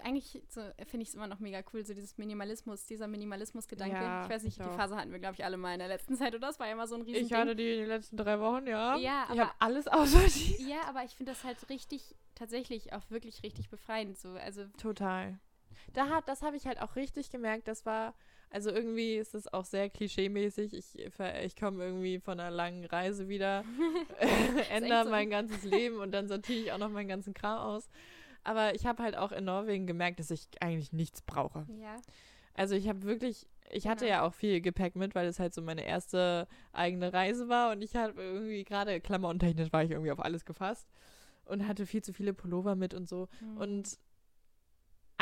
[0.03, 3.95] eigentlich so, finde ich es immer noch mega cool, so dieses Minimalismus, dieser Minimalismus-Gedanke.
[3.95, 4.75] Ja, ich weiß nicht, ich die auch.
[4.75, 6.47] Phase hatten wir, glaube ich, alle mal in der letzten Zeit, oder?
[6.47, 8.67] Das war ja immer so ein riesen Ich hatte die in den letzten drei Wochen,
[8.67, 8.95] ja.
[8.95, 10.59] Ja, ich aber- habe alles aussortiert.
[10.61, 14.17] Ja, aber ich finde das halt richtig, tatsächlich auch wirklich richtig befreiend.
[14.17, 14.29] So.
[14.29, 15.37] Also, Total.
[15.93, 17.67] Da hat, das habe ich halt auch richtig gemerkt.
[17.67, 18.13] Das war,
[18.49, 20.73] also irgendwie ist es auch sehr klischeemäßig.
[20.73, 23.63] Ich, ich komme irgendwie von einer langen Reise wieder,
[24.69, 25.09] ändere so.
[25.09, 27.89] mein ganzes Leben und dann sortiere ich auch noch meinen ganzen Kram aus.
[28.43, 31.65] Aber ich habe halt auch in Norwegen gemerkt, dass ich eigentlich nichts brauche.
[31.81, 31.95] ja.
[32.55, 34.17] Also ich habe wirklich, ich hatte Genau.
[34.17, 37.81] ja auch viel Gepäck mit, weil es halt so meine erste eigene Reise war und
[37.81, 40.87] ich habe irgendwie gerade klamottentechnisch war ich irgendwie auf alles gefasst
[41.45, 43.27] und hatte viel zu viele Pullover mit und so.
[43.41, 43.57] Mhm.
[43.57, 43.97] Und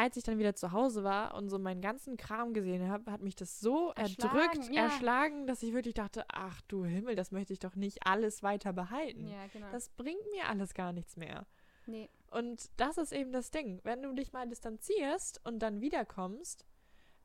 [0.01, 3.21] als ich dann wieder zu Hause war und so meinen ganzen Kram gesehen habe, hat
[3.21, 4.83] mich das so Erschlagen, erdrückt, ja.
[4.85, 8.73] erschlagen, dass ich wirklich dachte, ach du Himmel, das möchte ich doch nicht alles weiter
[8.73, 9.27] behalten.
[9.27, 9.67] Ja, genau.
[9.71, 11.45] Das bringt mir alles gar nichts mehr.
[11.85, 12.09] nee.
[12.31, 13.79] Und das ist eben das Ding.
[13.83, 16.65] Wenn du dich mal distanzierst und dann wiederkommst,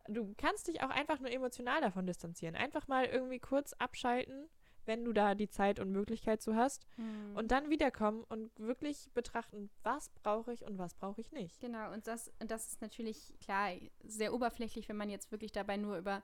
[0.08, 2.56] du kannst dich auch einfach nur emotional davon distanzieren.
[2.56, 4.48] Einfach mal irgendwie kurz abschalten,
[4.86, 6.86] wenn du da die Zeit und Möglichkeit zu hast.
[6.96, 7.36] Mhm.
[7.36, 11.60] Und dann wiederkommen und wirklich betrachten, was brauche ich und was brauche ich nicht.
[11.60, 13.70] Genau, und das, und das ist natürlich, klar,
[14.04, 16.22] sehr oberflächlich, wenn man jetzt wirklich dabei nur über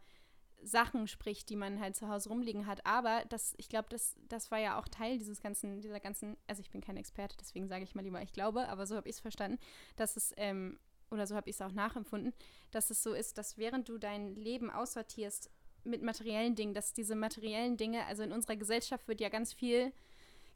[0.62, 2.84] Sachen spricht, die man halt zu Hause rumliegen hat.
[2.86, 6.60] Aber das, ich glaube, das, das war ja auch Teil dieses ganzen, dieser ganzen, also
[6.60, 9.16] ich bin kein Experte, deswegen sage ich mal lieber, ich glaube, aber so habe ich
[9.16, 9.58] es verstanden,
[9.96, 10.78] dass es, ähm,
[11.10, 12.32] oder so habe ich es auch nachempfunden,
[12.70, 15.50] dass es so ist, dass während du dein Leben aussortierst
[15.84, 19.92] mit materiellen Dingen, dass diese materiellen Dinge, also in unserer Gesellschaft wird ja ganz viel,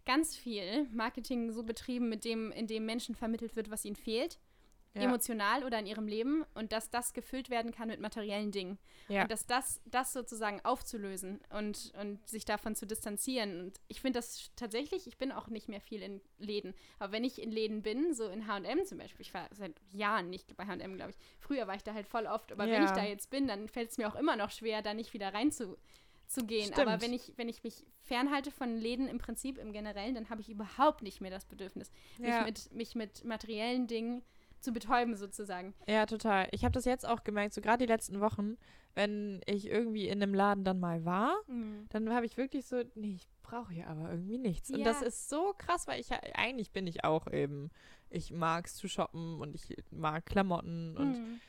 [0.05, 4.39] ganz viel Marketing so betrieben, mit dem, in dem Menschen vermittelt wird, was ihnen fehlt
[4.97, 5.09] Ja.
[5.09, 8.79] emotional oder in ihrem Leben und dass das gefüllt werden kann mit materiellen Dingen.
[9.09, 9.23] Ja.
[9.23, 13.61] Und dass das, das sozusagen aufzulösen und, und sich davon zu distanzieren.
[13.61, 16.75] Und ich finde das tatsächlich, ich bin auch nicht mehr viel in Läden.
[16.99, 20.31] Aber wenn ich in Läden bin, so in HM zum Beispiel, ich war seit Jahren
[20.31, 21.17] nicht bei HM, glaube ich.
[21.39, 22.85] Früher war ich da halt voll oft, aber wenn Ja.
[22.85, 25.33] ich da jetzt bin, dann fällt es mir auch immer noch schwer, da nicht wieder
[25.35, 25.77] rein zu,
[26.27, 26.73] zu gehen.
[26.73, 26.81] Stimmt.
[26.89, 30.41] Aber wenn ich, wenn ich mich fernhalte von Läden im Prinzip im Generellen, dann habe
[30.41, 32.39] ich überhaupt nicht mehr das Bedürfnis, Ja.
[32.43, 34.23] mich, mit, mich mit materiellen Dingen
[34.67, 35.75] zu betäuben sozusagen.
[35.87, 36.49] Ja, total.
[36.51, 38.57] Ich habe das jetzt auch gemerkt, so gerade die letzten Wochen,
[38.97, 41.37] wenn ich irgendwie in einem Laden dann mal war,
[41.91, 44.71] dann habe ich wirklich so, nee, ich brauche hier aber irgendwie nichts.
[44.73, 45.07] Und das Ja.
[45.07, 47.71] ist so krass, weil ich ja, eigentlich bin ich auch eben,
[48.11, 51.41] ich mag es zu shoppen und ich mag Klamotten und Mhm.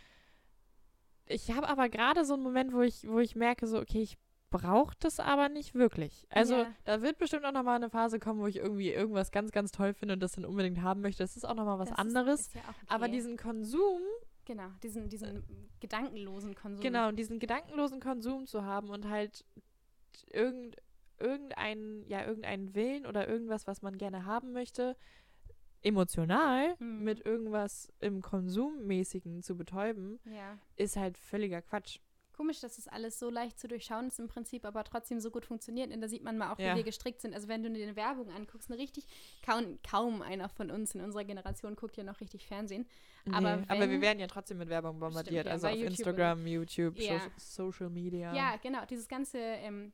[1.25, 4.17] ich habe aber gerade so einen Moment, wo ich, wo ich merke, so, okay, ich
[4.50, 6.26] brauche das aber nicht wirklich.
[6.30, 6.74] Also Ja.
[6.86, 9.94] da wird bestimmt auch nochmal eine Phase kommen, wo ich irgendwie irgendwas ganz, ganz toll
[9.94, 11.24] finde und das dann unbedingt haben möchte.
[11.24, 12.40] Das ist auch nochmal was Das ist- anderes.
[12.42, 12.86] ist ja auch okay.
[12.88, 14.02] Aber diesen Konsum,
[14.46, 15.44] Genau, diesen, diesen
[15.82, 16.82] gedankenlosen Konsum.
[16.82, 19.44] genau, diesen gedankenlosen Konsum zu haben und halt
[20.32, 20.78] irgend,
[21.20, 24.96] irgendeinen, ja, irgendeinen Willen oder irgendwas, was man gerne haben möchte,
[25.84, 27.04] emotional Mhm.
[27.04, 30.58] mit irgendwas im Konsummäßigen zu betäuben, Ja.
[30.76, 32.00] ist halt völliger Quatsch.
[32.38, 35.43] Komisch, dass das alles so leicht zu durchschauen ist im Prinzip, aber trotzdem so gut
[35.45, 35.91] funktioniert.
[35.91, 36.73] Und da sieht man mal auch, Ja.
[36.73, 37.34] wie wir gestrickt sind.
[37.34, 39.06] Also wenn du dir eine Werbung anguckst, eine richtig,
[39.43, 42.88] kaum, kaum einer von uns in unserer Generation guckt ja noch richtig Fernsehen.
[43.34, 45.47] Aber Nee, aber wir wenn- werden ja trotzdem mit Werbung bombardiert.
[45.47, 47.19] ja, also auf YouTube Instagram, YouTube, Ja.
[47.38, 48.34] so Social Media.
[48.36, 48.86] Ja, genau.
[48.86, 49.91] Dieses ganze ähm,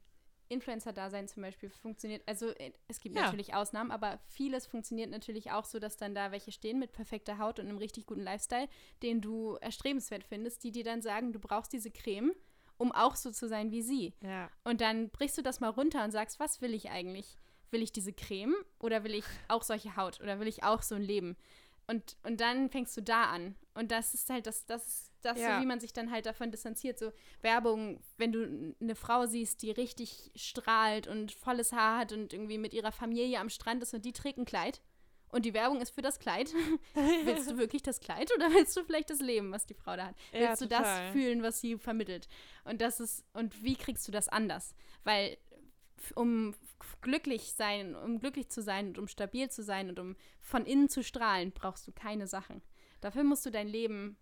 [0.54, 3.24] Influencer-Dasein zum Beispiel funktioniert, also äh, es gibt Ja.
[3.24, 7.38] natürlich Ausnahmen, aber vieles funktioniert natürlich auch so, dass dann da welche stehen mit perfekter
[7.39, 8.68] Haut und einem richtig guten Lifestyle,
[9.02, 12.32] den du erstrebenswert findest, die dir dann sagen, du brauchst diese Creme,
[12.78, 14.13] um auch so zu sein wie sie.
[14.22, 14.50] ja.
[14.63, 17.38] Und dann brichst du das mal runter und sagst, was will ich eigentlich?
[17.72, 20.96] Will ich diese Creme oder will ich auch solche Haut oder will ich auch so
[20.96, 21.36] ein Leben?
[21.88, 23.56] Und, und dann fängst du da an.
[23.74, 25.55] Und das ist halt das, das, das Ja.
[25.57, 26.99] so, wie man sich dann halt davon distanziert.
[26.99, 32.33] So Werbung, wenn du eine Frau siehst, die richtig strahlt und volles Haar hat und
[32.33, 34.81] irgendwie mit ihrer Familie am Strand ist und die trägt ein Kleid.
[35.29, 36.53] Und die Werbung ist für das Kleid.
[37.23, 40.07] willst du wirklich das Kleid oder willst du vielleicht das Leben, was die Frau da
[40.07, 40.15] hat?
[40.31, 40.83] Ja, Willst du total.
[41.07, 42.27] das fühlen, was sie vermittelt?
[42.65, 44.75] Und das ist, und wie kriegst du das anders?
[45.03, 45.38] Weil
[46.15, 46.53] um
[47.01, 50.89] glücklich sein, um glücklich zu sein und um stabil zu sein und um von innen
[50.89, 52.62] zu strahlen, brauchst du keine Sachen.
[53.01, 54.17] Dafür musst du dein Leben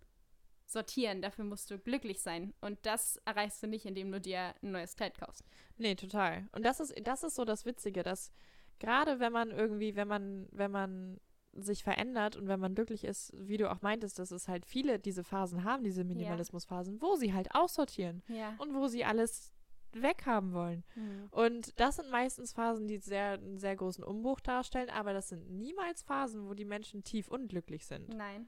[0.71, 2.53] sortieren, dafür musst du glücklich sein.
[2.61, 5.43] Und das erreichst du nicht, indem du dir ein neues Kleid kaufst.
[5.77, 6.47] Nee, total.
[6.51, 8.31] Und das ist, das ist so das Witzige, dass
[8.79, 11.19] gerade wenn man irgendwie, wenn man, wenn man
[11.53, 14.99] sich verändert und wenn man glücklich ist, wie du auch meintest, dass es halt viele
[14.99, 18.55] diese Phasen haben, diese Minimalismusphasen, wo sie halt aussortieren Ja.
[18.57, 19.51] und wo sie alles
[19.93, 20.85] weghaben wollen.
[20.95, 21.27] Mhm.
[21.31, 25.49] Und das sind meistens Phasen, die sehr, einen sehr großen Umbruch darstellen, aber das sind
[25.49, 28.07] niemals Phasen, wo die Menschen tief unglücklich sind.
[28.15, 28.47] Nein.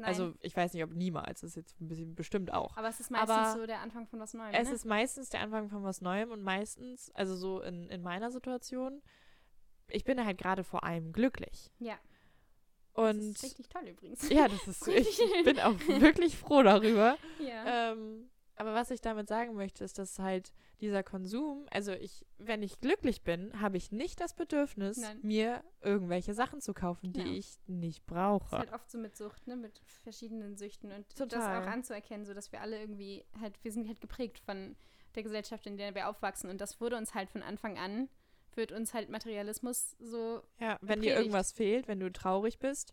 [0.00, 0.08] Nein.
[0.08, 2.74] Also ich weiß nicht, ob niemals, das ist jetzt ein bisschen bestimmt auch.
[2.76, 4.54] aber es ist meistens aber so der Anfang von was Neuem.
[4.54, 4.74] Es ne?
[4.74, 9.02] ist meistens der Anfang von was Neuem und meistens, also so in, in meiner Situation,
[9.88, 11.70] ich bin halt gerade vor allem glücklich.
[11.78, 11.98] Ja.
[12.94, 14.28] Und das ist richtig toll übrigens.
[14.30, 17.18] ja, das ist, ich bin auch wirklich froh darüber.
[17.38, 17.92] ja.
[17.92, 18.30] Ähm,
[18.60, 22.78] aber was ich damit sagen möchte, ist, dass halt dieser Konsum, also ich, wenn ich
[22.80, 25.18] glücklich bin, habe ich nicht das Bedürfnis, Nein.
[25.22, 27.26] mir irgendwelche Sachen zu kaufen, die Ja.
[27.38, 28.58] ich nicht Das ist brauche.
[28.58, 31.62] halt oft so mit Sucht, ne, mit verschiedenen Süchten und das Total.
[31.62, 34.76] auch anzuerkennen, so dass wir alle irgendwie halt, wir sind halt geprägt von
[35.14, 38.08] der Gesellschaft, in der wir aufwachsen und das wurde uns halt von Anfang an,
[38.54, 41.16] wird uns halt Materialismus so, Ja, wenn dir Predigt.
[41.18, 42.92] irgendwas fehlt, wenn du traurig bist.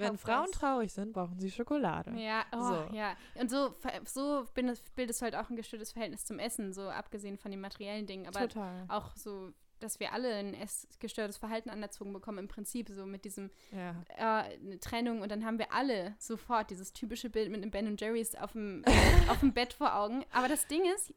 [0.00, 2.12] Wenn Frauen traurig sind, brauchen sie Schokolade.
[2.18, 2.94] ja, oh, So.
[2.96, 3.16] ja.
[3.34, 3.74] Und so,
[4.04, 4.82] so bildest,
[5.20, 8.48] du halt auch ein gestörtes Verhältnis zum Essen, so abgesehen von den materiellen Dingen, aber
[8.48, 8.84] Total.
[8.88, 10.56] auch so, dass wir alle ein
[10.98, 13.96] gestörtes Verhalten anerzogen bekommen, im Prinzip so mit diesem Ja.
[14.16, 17.86] äh, eine Trennung und dann haben wir alle sofort dieses typische Bild mit einem Ben
[17.86, 18.84] und Jerry's auf dem,
[19.28, 20.24] auf dem Bett vor Augen.
[20.32, 21.14] Aber das Ding ist,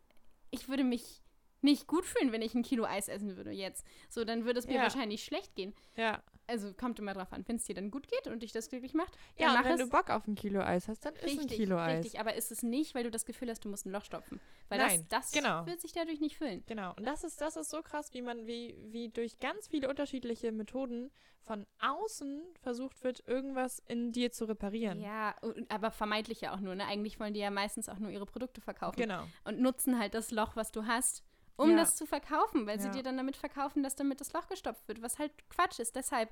[0.52, 1.22] ich würde mich
[1.62, 3.86] nicht gut fühlen, wenn ich ein Kilo Eis essen würde jetzt.
[4.10, 4.82] So, dann würde es mir Ja.
[4.84, 5.74] wahrscheinlich schlecht gehen.
[5.96, 6.22] Ja.
[6.48, 8.94] Also kommt immer drauf an, wenn es dir dann gut geht und dich das glücklich
[8.94, 9.18] macht.
[9.38, 11.78] Ja, und wenn du Bock auf ein Kilo Eis hast, dann isst ein Richtig, Kilo
[11.78, 12.04] Eis.
[12.04, 12.20] richtig.
[12.20, 14.40] Aber ist es nicht, weil du das Gefühl hast, du musst ein Loch stopfen.
[14.68, 15.66] Weil Nein, das, das genau.
[15.66, 16.64] wird sich dadurch nicht füllen.
[16.68, 16.94] Genau.
[16.96, 20.52] Und das ist, das ist so krass, wie man, wie, wie durch ganz viele unterschiedliche
[20.52, 21.12] Methoden
[21.44, 25.02] von außen versucht wird, irgendwas in dir zu reparieren.
[25.02, 25.36] Ja,
[25.70, 26.76] aber vermeintlich ja auch nur.
[26.76, 26.86] Ne?
[26.86, 29.00] Eigentlich wollen die ja meistens auch nur ihre Produkte verkaufen.
[29.00, 29.24] Genau.
[29.44, 31.24] und nutzen halt das Loch, was du hast,
[31.58, 31.78] um Ja.
[31.78, 32.94] das zu verkaufen, weil sie Ja.
[32.94, 35.96] dir dann damit verkaufen, dass damit das Loch gestopft wird, was halt Quatsch ist.
[35.96, 36.30] Deshalb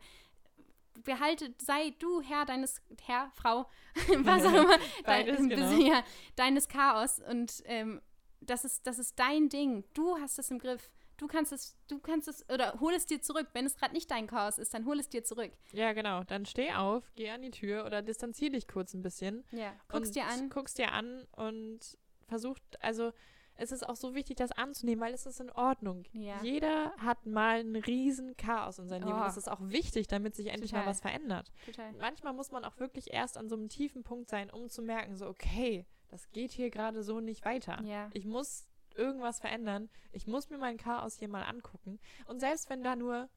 [1.03, 3.67] behalte, sei du Herr deines, Herr, Frau,
[4.25, 5.71] was auch immer, Beides, dein, genau.
[5.79, 6.03] ja,
[6.35, 8.01] deines Chaos und ähm,
[8.41, 9.83] das ist, das ist dein Ding.
[9.93, 10.89] Du hast es im Griff.
[11.17, 13.47] Du kannst es, du kannst es, oder hol es dir zurück.
[13.53, 15.51] Wenn es gerade nicht dein Chaos ist, dann hol es dir zurück.
[15.71, 16.23] Ja, genau.
[16.23, 19.43] Dann steh auf, geh an die Tür oder distanzier dich kurz ein bisschen.
[19.51, 19.71] Ja.
[19.89, 20.49] Guck's und dir an.
[20.49, 21.79] Guck's dir an und
[22.27, 23.11] versucht, also
[23.55, 26.03] es ist auch so wichtig, das anzunehmen, weil es ist in Ordnung.
[26.13, 26.41] Ja.
[26.41, 29.15] Jeder hat mal einen riesen Chaos in seinem Leben.
[29.15, 29.25] Und Oh.
[29.25, 30.85] das ist auch wichtig, damit sich endlich Total.
[30.85, 31.51] mal was verändert.
[31.65, 31.91] Total.
[31.93, 35.15] Manchmal muss man auch wirklich erst an so einem tiefen Punkt sein, um zu merken,
[35.15, 37.81] so, okay, das geht hier gerade so nicht weiter.
[37.83, 38.09] Ja.
[38.13, 39.89] Ich muss irgendwas verändern.
[40.11, 41.99] Ich muss mir mein Chaos hier mal angucken.
[42.25, 43.29] Und selbst wenn da nur,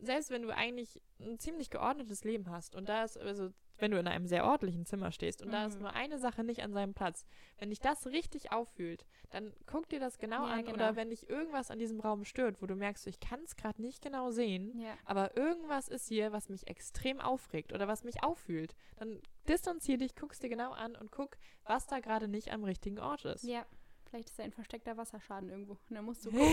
[0.00, 3.98] selbst wenn du eigentlich ein ziemlich geordnetes Leben hast und da ist, also wenn du
[3.98, 5.82] in einem sehr ordentlichen Zimmer stehst und da ist Mhm.
[5.82, 7.24] nur eine Sache nicht an seinem Platz,
[7.58, 10.74] wenn dich das richtig auffühlt, dann guck dir das genau Ja, an genau.
[10.74, 13.80] oder wenn dich irgendwas an diesem Raum stört, wo du merkst, ich kann es gerade
[13.80, 14.94] nicht genau sehen, Ja.
[15.04, 20.14] aber irgendwas ist hier, was mich extrem aufregt oder was mich auffühlt, dann distanzier dich,
[20.16, 23.44] guckst dir genau an und guck, was da gerade nicht am richtigen Ort ist.
[23.44, 23.64] Ja.
[24.10, 25.72] Vielleicht ist da ein versteckter Wasserschaden irgendwo.
[25.72, 26.46] Und dann musst du gucken,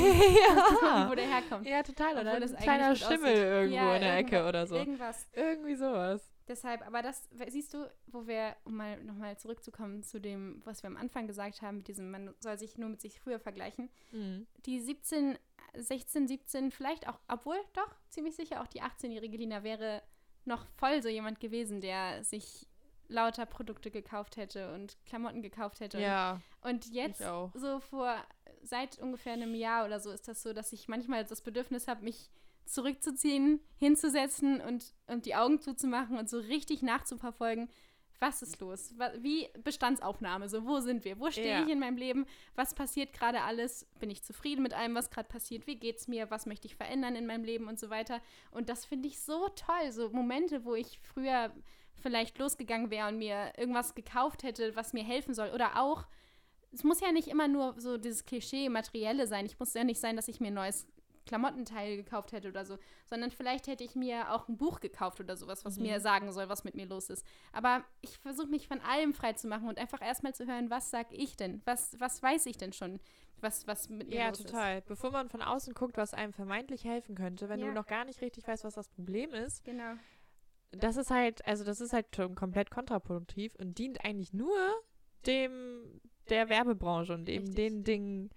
[0.84, 1.10] ja.
[1.10, 1.66] wo der herkommt.
[1.66, 2.18] ja, total.
[2.20, 3.38] Oder ein kleiner Schimmel aussieht.
[3.46, 4.76] irgendwo Ja, in der Ecke oder so.
[4.76, 5.26] Irgendwas.
[5.32, 6.30] Irgendwie sowas.
[6.48, 10.90] Deshalb, aber das, siehst du, wo wir, um mal nochmal zurückzukommen zu dem, was wir
[10.90, 13.90] am Anfang gesagt haben, mit diesem, man soll sich nur mit sich früher vergleichen.
[14.12, 14.46] Mhm.
[14.66, 15.40] Die 17,
[15.76, 20.04] 16, 17, vielleicht auch, obwohl doch, ziemlich sicher auch die 18-jährige Lina wäre
[20.46, 22.68] noch voll so jemand gewesen, der sich
[23.08, 26.00] lauter Produkte gekauft hätte und Klamotten gekauft hätte.
[26.00, 27.52] Ja, Und jetzt, ich auch.
[27.56, 28.16] so vor,
[28.64, 32.04] seit ungefähr einem Jahr oder so, ist das so, dass ich manchmal das Bedürfnis habe,
[32.04, 32.30] mich
[32.66, 37.70] zurückzuziehen, hinzusetzen und, und die Augen zuzumachen und so richtig nachzuverfolgen,
[38.20, 38.94] was ist los?
[39.20, 41.20] Wie Bestandsaufnahme, so wo sind wir?
[41.20, 41.64] Wo stehe Ja.
[41.64, 42.26] ich in meinem Leben?
[42.56, 43.88] Was passiert gerade alles?
[44.00, 45.68] Bin ich zufrieden mit allem, was gerade passiert?
[45.68, 46.32] Wie geht's mir?
[46.32, 48.22] Was möchte ich verändern in meinem Leben und so weiter?
[48.52, 51.52] Und das finde ich so toll, so Momente, wo ich früher
[52.02, 56.06] vielleicht losgegangen wäre und mir irgendwas gekauft hätte, was mir helfen soll oder auch
[56.72, 59.46] es muss ja nicht immer nur so dieses Klischee materielle sein.
[59.46, 60.86] Ich muss ja nicht sein, dass ich mir ein neues
[61.26, 65.36] Klamottenteil gekauft hätte oder so, sondern vielleicht hätte ich mir auch ein Buch gekauft oder
[65.38, 65.84] sowas, was Mhm.
[65.84, 67.26] mir sagen soll, was mit mir los ist.
[67.54, 70.92] Aber ich versuche mich von allem frei zu machen und einfach erstmal zu hören, was
[70.92, 71.62] sag ich denn?
[71.66, 73.00] Was, was weiß ich denn schon,
[73.42, 74.82] was, was mit mir Ja, los total.
[74.82, 77.68] Bevor man von außen guckt, was einem vermeintlich helfen könnte, wenn Ja.
[77.68, 79.64] du noch gar nicht richtig weißt, was das Problem ist, ist?
[79.66, 79.94] Genau.
[80.72, 84.56] das ist halt, also das ist halt schon komplett kontraproduktiv und dient eigentlich nur
[85.26, 87.56] dem der Werbebranche und eben Richtig.
[87.56, 88.30] den Dingen,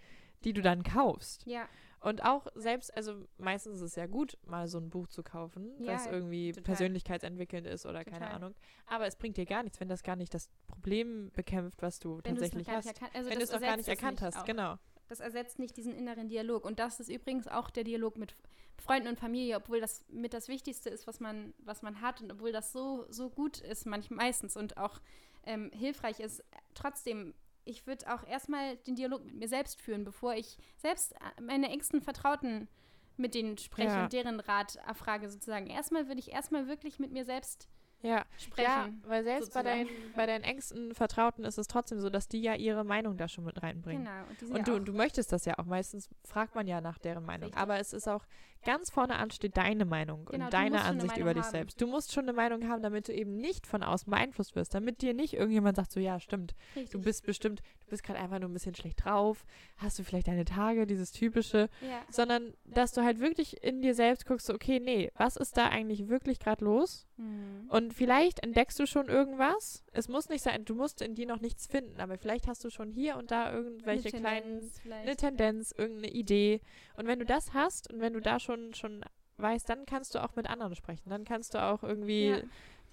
[0.44, 1.46] die du dann kaufst.
[1.46, 1.68] Ja,
[2.00, 5.72] Und auch selbst, also meistens ist es ja gut, mal so ein Buch zu kaufen,
[5.82, 6.62] Ja, was irgendwie total.
[6.64, 8.34] persönlichkeitsentwickelnd ist oder keine Total.
[8.36, 8.54] Ahnung.
[8.86, 12.20] Aber es bringt dir gar nichts, wenn das gar nicht das Problem bekämpft, was du
[12.22, 12.86] wenn tatsächlich hast.
[12.86, 14.44] also wenn du das es noch gar nicht erkannt hast, auch.
[14.44, 14.76] genau.
[15.08, 16.64] Das ersetzt nicht diesen inneren Dialog.
[16.64, 18.36] Und das ist übrigens auch der Dialog mit
[18.76, 22.30] Freunden und Familie, obwohl das mit das Wichtigste ist, was man, was man hat und
[22.30, 25.00] obwohl das so, so gut ist, manch, meistens und auch
[25.44, 26.44] ähm, hilfreich ist.
[26.74, 27.34] Trotzdem,
[27.68, 31.68] ich würde auch erstmal den Dialog mit mir selbst führen, bevor ich selbst äh, meine
[31.68, 32.68] engsten Vertrauten
[33.16, 34.04] mit denen spreche Ja.
[34.04, 35.66] und deren Rat erfrage sozusagen.
[35.66, 37.68] Erstmal würde ich erstmal wirklich mit mir selbst
[38.00, 38.62] Ja, sprechen.
[38.70, 42.40] ja weil selbst bei deinen, bei deinen engsten Vertrauten ist es trotzdem so, dass die
[42.40, 44.04] ja ihre Meinung da schon mit reinbringen.
[44.04, 44.50] Genau.
[44.52, 45.64] Und, Und du, und du möchtest das ja auch.
[45.64, 47.46] Meistens fragt man ja nach deren Meinung.
[47.48, 47.60] Richtig.
[47.60, 48.24] Aber es ist auch
[48.64, 51.50] ganz vorne an steht deine Meinung Genau, und deine Ansicht über dich haben.
[51.50, 51.80] selbst.
[51.80, 55.02] Du musst schon eine Meinung haben, damit du eben nicht von außen beeinflusst wirst, damit
[55.02, 56.90] dir nicht irgendjemand sagt, so ja, stimmt, Richtig.
[56.90, 59.44] du bist bestimmt, du bist gerade einfach nur ein bisschen schlecht drauf,
[59.76, 62.02] hast du vielleicht deine Tage, dieses typische, ja.
[62.10, 65.68] sondern dass du halt wirklich in dir selbst guckst, so, okay, nee, was ist da
[65.68, 67.06] eigentlich wirklich gerade los?
[67.16, 67.66] Mhm.
[67.68, 69.82] Und vielleicht entdeckst du schon irgendwas.
[69.98, 72.70] Es muss nicht sein, du musst in dir noch nichts finden, aber vielleicht hast du
[72.70, 76.60] schon hier und da irgendwelche Eine kleinen Tendenz eine Tendenz, irgendeine Idee.
[76.96, 79.04] Und wenn du das hast und wenn du da schon, schon
[79.38, 81.10] weißt, dann kannst du auch mit anderen sprechen.
[81.10, 82.42] Dann kannst du auch irgendwie Ja.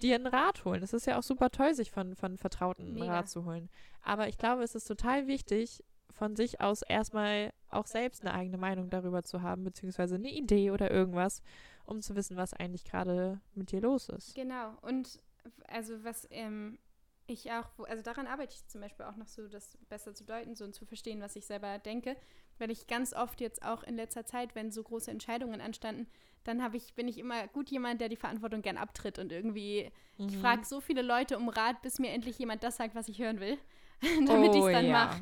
[0.01, 0.81] dir einen Rat holen.
[0.81, 3.03] Es ist ja auch super toll, sich von, von Vertrauten einen.
[3.03, 3.69] Rat zu holen.
[4.01, 8.57] Aber ich glaube, es ist total wichtig, von sich aus erstmal auch selbst eine eigene
[8.57, 11.43] Meinung darüber zu haben, beziehungsweise eine Idee oder irgendwas,
[11.85, 14.33] um zu wissen, was eigentlich gerade mit dir los ist.
[14.33, 14.73] Genau.
[14.81, 15.19] Und
[15.67, 16.79] also was ähm,
[17.27, 20.55] ich auch, also daran arbeite ich zum Beispiel auch noch so, das besser zu deuten,
[20.55, 22.15] so und zu verstehen, was ich selber denke.
[22.57, 26.07] Weil ich ganz oft jetzt auch in letzter Zeit, wenn so große Entscheidungen anstanden,
[26.45, 29.91] dann habe ich, bin ich immer gut jemand, der die Verantwortung gern abtritt und irgendwie,
[30.17, 30.29] Mhm.
[30.29, 33.19] ich frage so viele Leute um Rat, bis mir endlich jemand das sagt, was ich
[33.19, 33.57] hören will.
[34.27, 35.05] damit ich es dann Oh ja.
[35.05, 35.21] mache.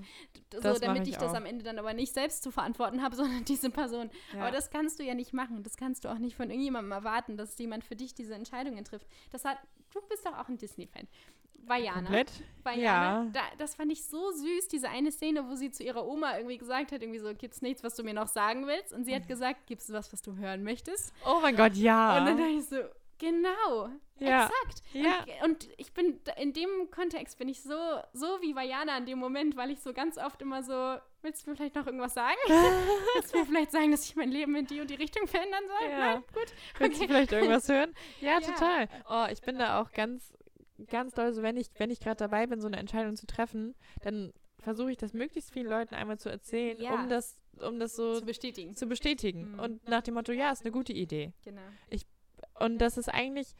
[0.51, 3.01] So, Das mach damit ich ich, das am Ende dann aber nicht selbst zu verantworten
[3.03, 4.09] habe, sondern diese Person.
[4.33, 4.41] Ja.
[4.41, 5.61] Aber das kannst du ja nicht machen.
[5.63, 9.07] Das kannst du auch nicht von irgendjemandem erwarten, dass jemand für dich diese Entscheidungen trifft.
[9.31, 9.57] Das hat,
[9.93, 11.07] du bist doch auch ein Disney-Fan.
[11.65, 12.01] Vajana.
[12.01, 12.31] Komplett?
[12.63, 13.23] Vajana.
[13.23, 13.29] Ja.
[13.33, 16.57] Da, das fand ich so süß, diese eine Szene, wo sie zu ihrer Oma irgendwie
[16.57, 18.93] gesagt hat, irgendwie so, gibt's nichts, was du mir noch sagen willst?
[18.93, 21.13] Und sie hat gesagt, gibt's was, was du hören möchtest?
[21.25, 22.17] Oh mein Gott, ja.
[22.19, 22.77] Und dann dachte ich so,
[23.19, 23.89] genau,
[24.19, 24.45] Ja.
[24.45, 24.81] exakt.
[24.93, 25.25] Ja.
[25.43, 27.75] Und, und ich bin, in dem Kontext bin ich so,
[28.13, 31.49] so wie Vajana in dem Moment, weil ich so ganz oft immer so, willst du
[31.51, 32.37] mir vielleicht noch irgendwas sagen?
[33.15, 35.63] willst du mir vielleicht sagen, dass ich mein Leben in die und die Richtung verändern
[35.67, 35.89] soll?
[35.89, 35.97] Ja.
[35.99, 36.23] Nein?
[36.33, 36.53] Gut.
[36.79, 37.93] Willst du vielleicht irgendwas hören?
[38.21, 38.41] Ja, Ja.
[38.41, 38.89] total.
[39.09, 40.33] Oh, ich bin da auch ganz,
[40.89, 43.75] ganz doll so, wenn ich, wenn ich gerade dabei bin, so eine Entscheidung zu treffen,
[44.01, 46.93] dann versuche ich das möglichst vielen Leuten einmal zu erzählen, Ja.
[46.95, 48.75] um das, um das so Zu bestätigen.
[48.75, 49.51] zu bestätigen.
[49.53, 49.59] Mhm.
[49.59, 51.33] Und nach dem Motto, ja, ist eine gute Idee.
[51.43, 51.61] Genau.
[52.59, 53.55] Und das ist eigentlich,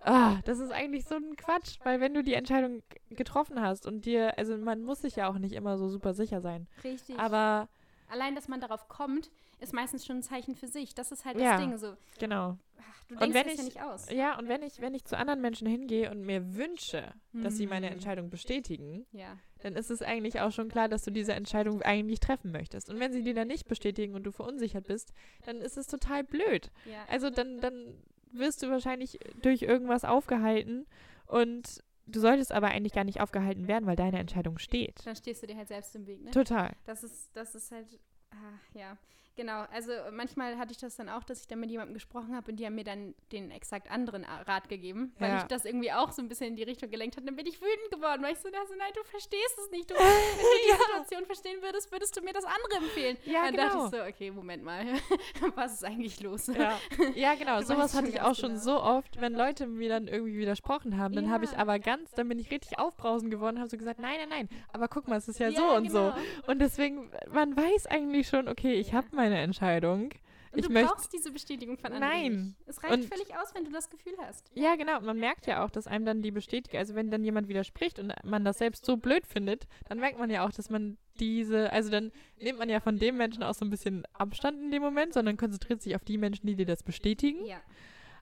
[0.00, 4.04] ah, das ist eigentlich so ein Quatsch, weil wenn du die Entscheidung getroffen hast und
[4.04, 7.18] dir, also man muss sich ja auch nicht immer so super sicher sein, Richtig.
[7.18, 7.68] aber
[8.10, 9.30] Allein, dass man darauf kommt,
[9.60, 10.94] ist meistens schon ein Zeichen für sich.
[10.94, 11.52] Das ist halt Ja.
[11.56, 11.76] das Ding.
[11.78, 12.58] So, genau.
[12.80, 14.10] ach, du Und denkst wenn das ja ich- nicht aus.
[14.10, 17.66] Ja, und wenn ich, wenn ich zu anderen Menschen hingehe und mir wünsche, dass sie
[17.66, 17.92] meine Mhm.
[17.94, 19.36] Entscheidung bestätigen, Ja.
[19.60, 22.88] dann ist es eigentlich auch schon klar, dass du diese Entscheidung eigentlich treffen möchtest.
[22.90, 25.12] Und wenn sie die dann nicht bestätigen und du verunsichert bist,
[25.44, 26.70] dann ist es total blöd.
[26.84, 27.04] ja.
[27.08, 27.94] Also dann, dann
[28.30, 30.86] wirst du wahrscheinlich durch irgendwas aufgehalten
[31.26, 35.04] und du solltest aber eigentlich gar nicht aufgehalten werden, weil deine Entscheidung steht.
[35.06, 36.30] Dann stehst du dir halt selbst im Weg, ne?
[36.30, 36.74] Total.
[36.84, 37.86] Das ist, das ist halt,
[38.30, 38.96] ah, ja,
[39.38, 39.64] genau.
[39.72, 42.56] Also manchmal hatte ich das dann auch, dass ich dann mit jemandem gesprochen habe und
[42.58, 45.38] die haben mir dann den exakt anderen Rat gegeben, weil Ja.
[45.38, 47.26] ich das irgendwie auch so ein bisschen in die Richtung gelenkt hat.
[47.26, 49.88] Dann bin ich wütend geworden, weil ich so dachte, nein, du verstehst es nicht.
[49.90, 50.04] Du, wenn du
[50.66, 50.76] die Ja.
[50.76, 53.16] Situation verstehen würdest, würdest du mir das andere empfehlen.
[53.24, 53.64] Ja, dann genau.
[53.64, 54.84] dachte ich so, okay, Moment mal,
[55.54, 56.48] was ist eigentlich los?
[56.48, 56.78] Ja,
[57.14, 57.62] ja genau.
[57.62, 58.62] Sowas hatte ich auch schon genau.
[58.62, 61.14] so oft, wenn Leute mir dann irgendwie widersprochen haben.
[61.14, 64.00] Dann habe ich aber ganz, dann bin ich richtig aufbrausend geworden und habe so gesagt,
[64.00, 66.10] nein, nein, nein, aber guck mal, es ist ja, so und genau.
[66.10, 66.50] so.
[66.50, 70.10] Und deswegen, man weiß eigentlich schon, okay, ich habe meine Entscheidung.
[70.50, 72.32] Und ich du möcht- brauchst diese Bestätigung von anderen Nein.
[72.46, 72.56] nicht.
[72.66, 74.50] Es reicht Und- völlig aus, wenn du das Gefühl hast.
[74.54, 74.98] Ja, genau.
[75.02, 78.14] Man merkt ja auch, dass einem dann die Bestätigung, also wenn dann jemand widerspricht und
[78.24, 81.90] man das selbst so blöd findet, dann merkt man ja auch, dass man diese, also
[81.90, 85.12] dann nimmt man ja von dem Menschen auch so ein bisschen Abstand in dem Moment,
[85.12, 87.44] sondern konzentriert sich auf die Menschen, die dir das bestätigen.
[87.44, 87.60] Ja,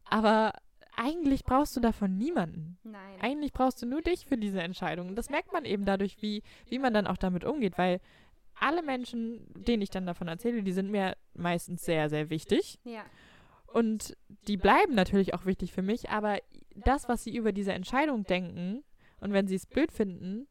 [0.04, 0.52] Aber
[0.96, 2.78] eigentlich brauchst du davon niemanden.
[2.82, 3.20] nein.
[3.20, 5.08] Eigentlich brauchst du nur dich für diese Entscheidung.
[5.08, 8.00] Und das merkt man eben dadurch, wie, wie man dann auch damit umgeht, weil
[8.58, 12.78] alle Menschen, denen ich dann davon erzähle, die sind mir meistens sehr, sehr wichtig.
[12.84, 13.04] ja,
[13.66, 14.16] Und
[14.48, 16.38] die bleiben natürlich auch wichtig für mich, aber
[16.74, 18.82] das, was sie über diese Entscheidung denken
[19.20, 20.46] und wenn sie es blöd finden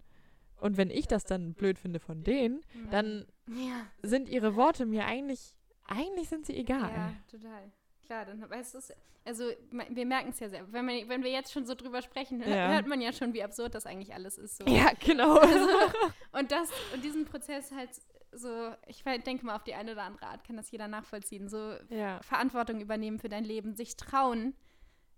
[0.57, 3.85] und wenn ich das dann blöd finde von denen, dann ja.
[4.01, 5.53] sind ihre Worte mir eigentlich,
[5.85, 6.91] eigentlich sind sie egal.
[6.91, 7.71] Ja, total.
[8.05, 8.93] Klar, dann weißt du es,
[9.23, 10.67] also wir merken es ja selber.
[10.71, 12.73] Wenn, man, wenn wir jetzt schon so drüber sprechen, Ja.
[12.73, 14.57] hört man ja schon, wie absurd das eigentlich alles ist.
[14.57, 14.65] So.
[14.65, 15.37] Ja, genau.
[15.37, 15.69] Also,
[16.33, 17.89] und das und diesen Prozess halt
[18.31, 21.47] so, ich denke mal, auf die eine oder andere Art kann das jeder nachvollziehen.
[21.47, 22.21] So ja.
[22.21, 24.53] Verantwortung übernehmen für dein Leben, sich trauen,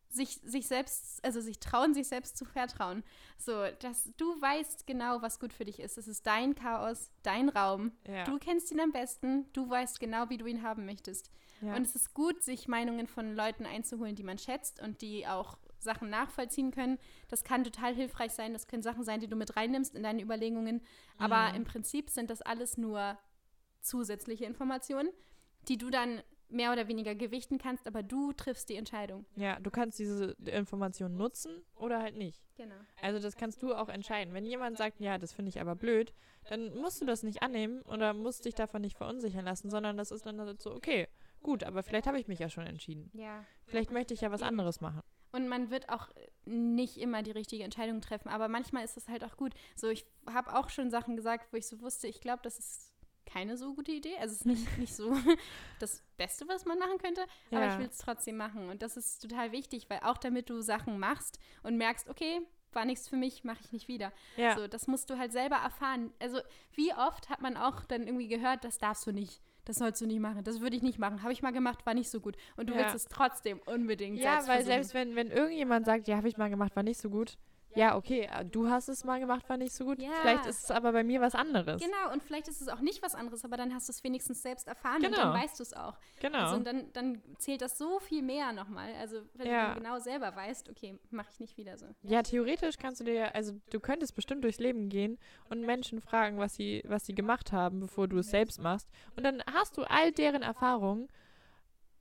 [0.09, 3.03] sich, sich selbst, also sich trauen, sich selbst zu vertrauen.
[3.37, 5.97] So, dass du weißt genau, was gut für dich ist.
[5.97, 7.91] Es ist dein Chaos, dein Raum.
[8.07, 8.23] ja.
[8.23, 11.29] Du kennst ihn am besten, du weißt genau, wie du ihn haben möchtest.
[11.61, 11.75] ja.
[11.75, 15.57] Und es ist gut, sich Meinungen von Leuten einzuholen, die man schätzt und die auch
[15.79, 16.97] Sachen nachvollziehen können.
[17.27, 18.53] Das kann total hilfreich sein.
[18.53, 20.81] Das können Sachen sein, die du mit reinnimmst in deine Überlegungen.
[21.19, 21.55] Aber Mhm.
[21.57, 23.17] im Prinzip sind das alles nur
[23.81, 25.09] zusätzliche Informationen,
[25.67, 29.25] die du dann mehr oder weniger gewichten kannst, aber du triffst die Entscheidung.
[29.35, 32.41] ja, du kannst diese Information nutzen oder halt nicht.
[32.55, 32.75] Genau.
[33.01, 34.33] Also das kannst du auch entscheiden.
[34.33, 36.13] Wenn jemand sagt, ja, das finde ich aber blöd,
[36.49, 40.11] dann musst du das nicht annehmen oder musst dich davon nicht verunsichern lassen, sondern das
[40.11, 41.07] ist dann halt so, okay,
[41.43, 43.11] gut, aber vielleicht habe ich mich ja schon entschieden.
[43.13, 43.43] Ja.
[43.65, 45.01] Vielleicht möchte ich ja was anderes machen.
[45.33, 46.09] Und man wird auch
[46.45, 49.53] nicht immer die richtige Entscheidung treffen, aber manchmal ist es halt auch gut.
[49.75, 52.86] So, ich habe auch schon Sachen gesagt, wo ich so wusste, ich glaube, das ist
[53.37, 54.15] keine so gute Idee.
[54.19, 55.15] Also es ist nicht, nicht so
[55.79, 57.21] das Beste, was man machen könnte,
[57.51, 57.73] aber Ja.
[57.73, 58.69] ich will es trotzdem machen.
[58.69, 62.41] Und das ist total wichtig, weil auch damit du Sachen machst und merkst, okay,
[62.73, 64.11] war nichts für mich, mache ich nicht wieder.
[64.35, 64.55] Ja.
[64.55, 66.11] So, das musst du halt selber erfahren.
[66.19, 66.39] Also
[66.73, 69.41] wie oft hat man auch dann irgendwie gehört, das darfst du nicht.
[69.65, 70.43] Das sollst du nicht machen.
[70.43, 71.23] Das würde ich nicht machen.
[71.23, 72.37] Habe ich mal gemacht, war nicht so gut.
[72.55, 72.79] Und du Ja.
[72.79, 74.73] willst es trotzdem unbedingt Ja, selbst weil versuchen.
[74.73, 77.37] selbst wenn, wenn irgendjemand sagt, ja, habe ich mal gemacht, war nicht so gut.
[77.77, 80.01] Ja, okay, äh, du hast es mal gemacht, war nicht so gut.
[80.01, 80.09] Ja.
[80.21, 81.81] Vielleicht ist es aber bei mir was anderes.
[81.81, 84.41] Genau, und vielleicht ist es auch nicht was anderes, aber dann hast du es wenigstens
[84.41, 85.17] selbst erfahren und Genau.
[85.17, 85.97] dann weißt du es auch.
[86.19, 86.37] Genau.
[86.39, 88.93] Also und dann, dann zählt das so viel mehr nochmal.
[88.99, 89.73] Also wenn Ja.
[89.73, 91.85] du genau selber weißt, okay, mache ich nicht wieder so.
[92.03, 95.17] ja, theoretisch kannst du dir, also du könntest bestimmt durchs Leben gehen
[95.49, 98.87] und Menschen fragen, was sie, was sie gemacht haben, bevor du es selbst machst.
[99.15, 101.07] Und dann hast du all deren Erfahrungen.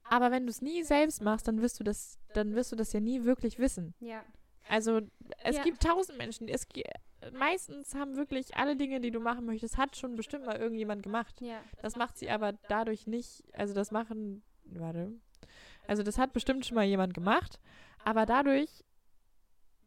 [0.09, 2.93] Aber wenn du es nie selbst machst, dann wirst du das, dann wirst du das
[2.93, 3.93] ja nie wirklich wissen.
[3.99, 4.23] Ja.
[4.69, 5.01] Also
[5.45, 5.63] es Ja.
[5.63, 6.49] gibt tausend Menschen.
[6.49, 6.67] Es,
[7.33, 11.41] meistens haben wirklich alle Dinge, die du machen möchtest, hat schon bestimmt mal irgendjemand gemacht.
[11.41, 11.61] Ja.
[11.83, 15.13] Das macht sie aber dadurch nicht, also das machen, warte,
[15.87, 17.61] also das hat bestimmt schon mal jemand gemacht,
[18.05, 18.85] aber dadurch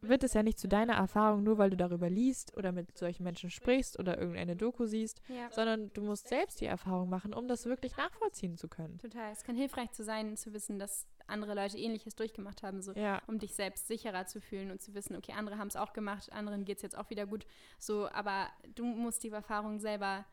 [0.02, 3.22] wird es ja nicht zu deiner Erfahrung, nur weil du darüber liest oder mit solchen
[3.22, 5.50] Menschen sprichst oder irgendeine Doku siehst, Ja.
[5.50, 8.96] sondern du musst selbst die Erfahrung machen, um das wirklich nachvollziehen zu können.
[8.96, 9.30] Total.
[9.30, 13.22] Es kann hilfreich zu sein, zu wissen, dass andere Leute Ähnliches durchgemacht haben, so Ja,
[13.26, 16.32] um dich selbst sicherer zu fühlen und zu wissen, okay, andere haben es auch gemacht,
[16.32, 17.46] anderen geht es jetzt auch wieder gut.
[17.78, 20.24] So, aber du musst die Erfahrung selber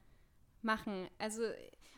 [0.62, 1.08] machen.
[1.18, 1.44] Also,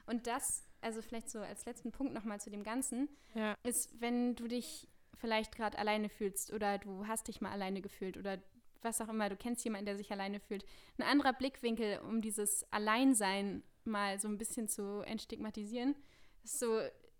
[0.05, 4.35] und das, also vielleicht so als letzten Punkt nochmal zu dem Ganzen, ja, ist, wenn
[4.35, 8.39] du dich vielleicht gerade alleine fühlst oder du hast dich mal alleine gefühlt oder
[8.81, 10.65] was auch immer, du kennst jemanden, der sich alleine fühlt.
[10.97, 15.95] Ein anderer Blickwinkel, um dieses Alleinsein mal so ein bisschen zu entstigmatisieren,
[16.43, 16.79] ist so,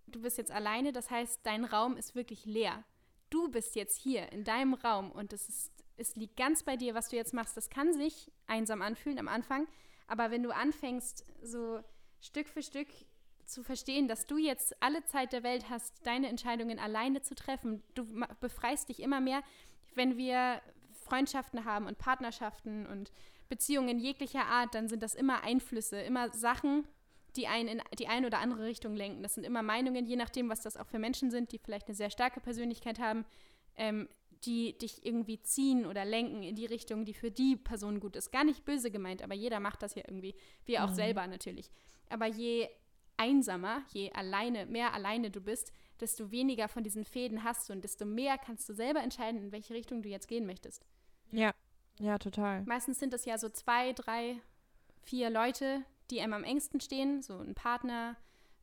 [0.10, 2.84] du bist jetzt alleine, das heißt, dein Raum ist wirklich leer.
[3.30, 6.96] Du bist jetzt hier in deinem Raum und es, ist, es liegt ganz bei dir,
[6.96, 7.56] was du jetzt machst.
[7.56, 9.68] Das kann sich einsam anfühlen am Anfang,
[10.08, 11.82] aber wenn du anfängst, so
[12.20, 12.88] Stück für Stück
[13.46, 17.84] zu verstehen, dass du jetzt alle Zeit der Welt hast, deine Entscheidungen alleine zu treffen.
[17.96, 18.06] Du
[18.40, 19.42] befreist dich immer mehr,
[19.96, 20.62] wenn wir
[20.94, 23.12] Freundschaften haben und Partnerschaften und
[23.50, 26.88] Beziehungen jeglicher Art, dann sind das immer Einflüsse, immer Sachen,
[27.36, 29.24] die einen in die eine oder andere Richtung lenken.
[29.24, 31.96] Das sind immer Meinungen, je nachdem, was das auch für Menschen sind, die vielleicht eine
[31.96, 33.26] sehr starke Persönlichkeit haben,
[33.76, 34.10] ähm,
[34.46, 38.32] die dich irgendwie ziehen oder lenken in die Richtung, die für die Person gut ist.
[38.32, 40.34] Gar nicht böse gemeint, aber jeder macht das ja irgendwie.
[40.66, 40.96] Wir auch Mhm.
[40.96, 41.70] selber natürlich.
[42.10, 42.70] Aber je
[43.18, 47.84] einsamer, je alleine, mehr alleine du bist, desto weniger von diesen Fäden hast du und
[47.84, 50.86] desto mehr kannst du selber entscheiden, in welche Richtung du jetzt gehen möchtest.
[51.32, 51.54] ja,
[52.00, 52.64] ja, total.
[52.64, 54.38] Meistens sind es ja so zwei, drei,
[55.02, 58.16] vier Leute, die einem am engsten stehen, so ein Partner,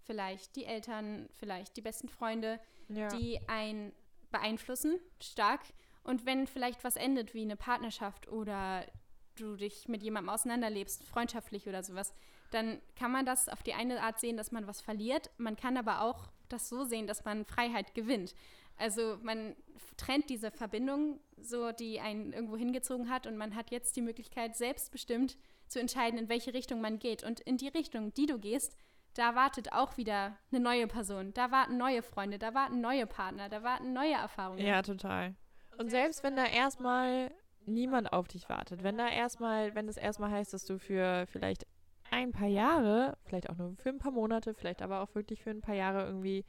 [0.05, 3.09] vielleicht die Eltern, vielleicht die besten Freunde, Ja.
[3.09, 3.92] die einen
[4.30, 5.61] beeinflussen, stark.
[6.05, 8.86] Und wenn vielleicht was endet, wie eine Partnerschaft oder
[9.34, 12.14] du dich mit jemandem auseinanderlebst, freundschaftlich oder sowas,
[12.53, 15.30] dann kann man das auf die eine Art sehen, dass man was verliert.
[15.36, 18.34] Man kann aber auch das so sehen, dass man Freiheit gewinnt.
[18.76, 19.57] Also man
[19.97, 24.55] trennt diese Verbindung, so die einen irgendwo hingezogen hat und man hat jetzt die Möglichkeit,
[24.57, 25.36] selbstbestimmt
[25.69, 27.23] zu entscheiden, in welche Richtung man geht.
[27.25, 28.77] Und in die Richtung, die du gehst,
[29.14, 31.33] da wartet auch wieder eine neue Person.
[31.33, 34.64] Da warten neue Freunde, da warten neue Partner, da warten neue Erfahrungen.
[34.64, 35.35] Ja, total.
[35.79, 37.31] Und selbst wenn da erstmal
[37.64, 41.67] niemand auf dich wartet, wenn da erstmal, wenn es erstmal heißt, dass du für vielleicht
[42.11, 45.51] ein paar Jahre, vielleicht auch nur für ein paar Monate, vielleicht aber auch wirklich für
[45.51, 46.45] ein paar Jahre irgendwie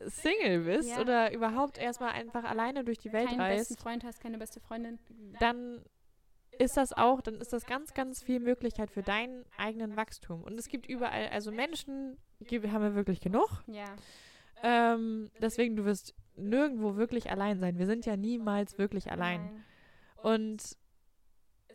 [0.00, 1.00] Single bist Ja.
[1.00, 4.60] oder überhaupt erstmal einfach alleine durch die Welt Keinen besten reist, Freund hast, keine beste
[4.60, 4.98] Freundin.
[5.40, 5.82] dann
[6.58, 10.42] ist das auch, dann ist das ganz, ganz viel Möglichkeit für deinen eigenen Wachstum.
[10.42, 13.62] Und es gibt überall, also Menschen gibt, haben wir wirklich genug.
[13.66, 13.94] Ja,
[14.62, 17.78] Ähm, deswegen, du wirst nirgendwo wirklich allein sein.
[17.78, 19.40] Wir sind ja niemals wirklich allein.
[19.40, 19.64] nein.
[20.22, 20.76] Und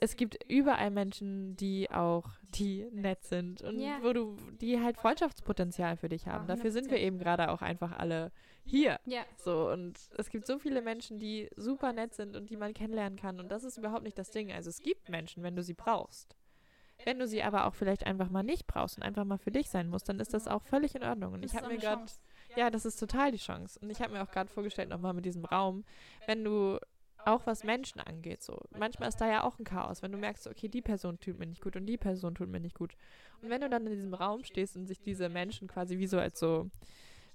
[0.03, 3.99] es gibt überall Menschen, die auch, die nett sind und Ja.
[4.01, 6.45] wo du, die halt Freundschaftspotenzial für dich haben.
[6.45, 7.01] Dafür sind wir 100%.
[7.07, 8.31] eben gerade auch einfach alle
[8.65, 8.99] hier.
[9.05, 12.73] Ja, So, und es gibt so viele Menschen, die super nett sind und die man
[12.73, 13.39] kennenlernen kann.
[13.39, 14.51] Und das ist überhaupt nicht das Ding.
[14.51, 16.35] Also es gibt Menschen, wenn du sie brauchst.
[17.05, 19.69] Wenn du sie aber auch vielleicht einfach mal nicht brauchst und einfach mal für dich
[19.69, 21.33] sein musst, dann ist das auch völlig in Ordnung.
[21.33, 22.05] Und ich habe mir gerade
[22.55, 23.79] ja, das ist total die Chance.
[23.81, 25.83] Und ich habe mir auch gerade vorgestellt, nochmal mit diesem Raum,
[26.27, 26.77] wenn du
[27.25, 28.59] auch was Menschen angeht, so.
[28.77, 31.45] Manchmal ist da ja auch ein Chaos, wenn du merkst, okay, die Person tut mir
[31.45, 32.95] nicht gut und die Person tut mir nicht gut.
[33.41, 36.19] Und wenn du dann in diesem Raum stehst und sich diese Menschen quasi wie so
[36.19, 36.69] als so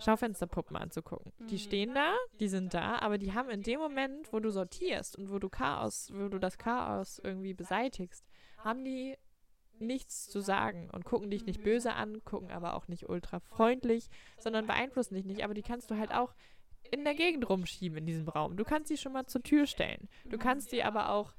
[0.00, 1.32] Schaufensterpuppen anzugucken.
[1.50, 1.58] Die Mhm.
[1.58, 5.30] stehen da, die sind da, aber die haben in dem Moment, wo du sortierst und
[5.30, 8.24] wo du Chaos, wo du das Chaos irgendwie beseitigst,
[8.58, 9.16] haben die
[9.80, 14.08] nichts zu sagen und gucken dich nicht böse an, gucken aber auch nicht ultra freundlich,
[14.38, 15.44] sondern beeinflussen dich nicht.
[15.44, 16.34] Aber die kannst du halt auch
[16.90, 18.56] in der Gegend rumschieben in diesem Raum.
[18.56, 20.08] Du kannst sie schon mal zur Tür stellen.
[20.26, 21.34] Du kannst sie aber auch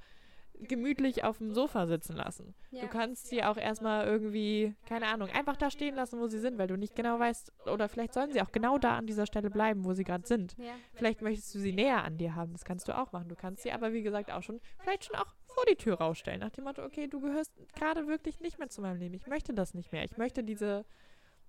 [0.61, 2.53] gemütlich auf dem Sofa sitzen lassen.
[2.71, 2.81] Ja.
[2.81, 6.57] Du kannst sie auch erstmal irgendwie, keine Ahnung, einfach da stehen lassen, wo sie sind,
[6.57, 9.49] weil du nicht genau weißt, oder vielleicht sollen sie auch genau da an dieser Stelle
[9.49, 10.57] bleiben, wo sie gerade sind.
[10.57, 10.73] Ja.
[10.93, 13.29] Vielleicht möchtest du sie näher an dir haben, das kannst du auch machen.
[13.29, 16.41] Du kannst sie aber, wie gesagt, auch schon, vielleicht schon auch vor die Tür rausstellen,
[16.41, 19.15] nach dem Motto, okay, du gehörst gerade wirklich nicht mehr zu meinem Leben.
[19.15, 20.03] Ich möchte das nicht mehr.
[20.03, 20.85] Ich möchte diese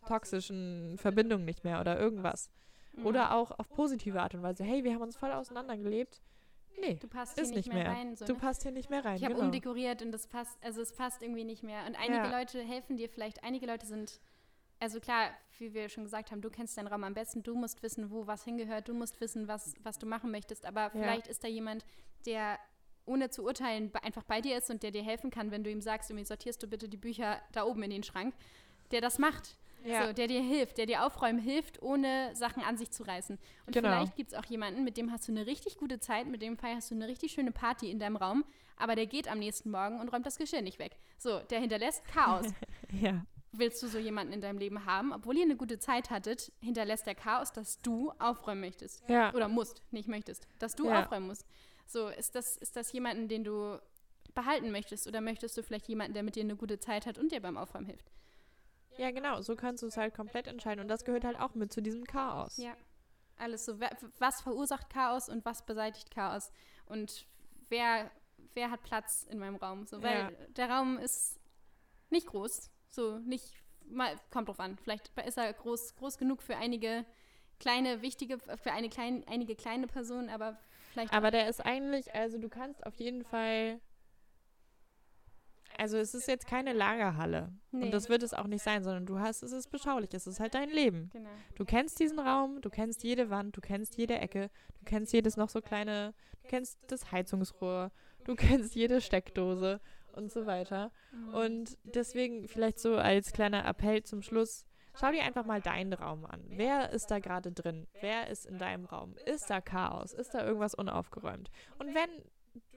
[0.06, 2.48] toxischen Verbindungen nicht mehr oder irgendwas.
[2.92, 3.06] Mhm.
[3.06, 6.20] Oder auch auf positive Art und Weise, hey, wir haben uns voll auseinandergelebt.
[6.80, 7.92] Nee, du passt ist hier nicht nicht mehr, mehr.
[7.92, 8.16] rein.
[8.16, 8.38] So, du ne?
[8.38, 9.16] passt hier nicht mehr rein.
[9.16, 9.46] Ich habe genau.
[9.46, 11.84] umdekoriert und das passt, also es passt irgendwie nicht mehr.
[11.86, 12.38] Und einige Ja.
[12.38, 14.20] Leute helfen dir vielleicht, einige Leute sind,
[14.78, 17.82] also klar, wie wir schon gesagt haben, du kennst deinen Raum am besten, du musst
[17.82, 21.44] wissen, wo was hingehört, du musst wissen, was, was du machen möchtest, aber vielleicht ist
[21.44, 21.84] da jemand,
[22.24, 22.58] der
[23.04, 25.80] ohne zu urteilen einfach bei dir ist und der dir helfen kann, wenn du ihm
[25.80, 28.34] sagst, irgendwie sortierst du bitte die Bücher da oben in den Schrank,
[28.90, 29.56] der das macht.
[29.84, 30.06] Ja.
[30.06, 33.38] So, der dir hilft, der dir aufräumen hilft, ohne Sachen an sich zu reißen.
[33.66, 33.88] Und Genau.
[33.88, 36.56] vielleicht gibt es auch jemanden, mit dem hast du eine richtig gute Zeit, mit dem
[36.56, 38.44] feierst du eine richtig schöne Party in deinem Raum,
[38.76, 40.96] aber der geht am nächsten Morgen und räumt das Geschirr nicht weg.
[41.18, 42.46] So, der hinterlässt Chaos.
[43.00, 43.24] ja.
[43.52, 47.06] Willst du so jemanden in deinem Leben haben, obwohl ihr eine gute Zeit hattet, hinterlässt
[47.06, 49.02] der Chaos, dass du aufräumen möchtest.
[49.08, 49.34] Ja.
[49.34, 50.46] Oder musst, nicht möchtest.
[50.60, 51.00] Dass du Ja.
[51.00, 51.44] aufräumen musst.
[51.86, 53.80] So, ist das, ist das jemanden, den du
[54.36, 55.08] behalten möchtest?
[55.08, 57.56] Oder möchtest du vielleicht jemanden, der mit dir eine gute Zeit hat und dir beim
[57.56, 58.12] Aufräumen hilft?
[59.00, 59.40] Ja, genau.
[59.40, 60.82] So kannst du es halt komplett entscheiden.
[60.82, 62.58] Und das gehört halt auch mit zu diesem Chaos.
[62.58, 62.76] Ja.
[63.38, 63.80] Alles so.
[64.18, 66.52] Was verursacht Chaos und was beseitigt Chaos?
[66.84, 67.26] Und
[67.70, 68.10] wer,
[68.52, 69.86] wer hat Platz in meinem Raum?
[69.86, 70.30] So, weil Ja.
[70.48, 71.40] der Raum ist
[72.10, 72.70] nicht groß.
[72.88, 73.54] So, nicht,
[73.86, 74.76] mal, kommt drauf an.
[74.76, 77.06] Vielleicht ist er groß, groß genug für einige
[77.58, 80.58] kleine, wichtige, für eine klein, einige kleine Personen, aber
[80.90, 81.14] vielleicht.
[81.14, 83.80] Aber der ist eigentlich, also du kannst auf jeden Fall.
[85.78, 87.52] Also es ist jetzt keine Lagerhalle.
[87.70, 87.86] Nee.
[87.86, 90.40] Und das wird es auch nicht sein, sondern du hast, es ist beschaulich, es ist
[90.40, 91.10] halt dein Leben.
[91.12, 91.30] genau.
[91.54, 95.36] Du kennst diesen Raum, du kennst jede Wand, du kennst jede Ecke, du kennst jedes
[95.36, 97.90] noch so kleine, du kennst das Heizungsrohr,
[98.24, 99.80] du kennst jede Steckdose
[100.12, 100.90] und so weiter.
[101.12, 101.34] Mhm.
[101.34, 104.66] Und deswegen vielleicht so als kleiner Appell zum Schluss,
[104.98, 106.42] schau dir einfach mal deinen Raum an.
[106.48, 107.86] Wer ist da gerade drin?
[108.00, 109.14] Wer ist in deinem Raum?
[109.26, 110.12] Ist da Chaos?
[110.12, 111.50] Ist da irgendwas unaufgeräumt?
[111.78, 112.10] Und wenn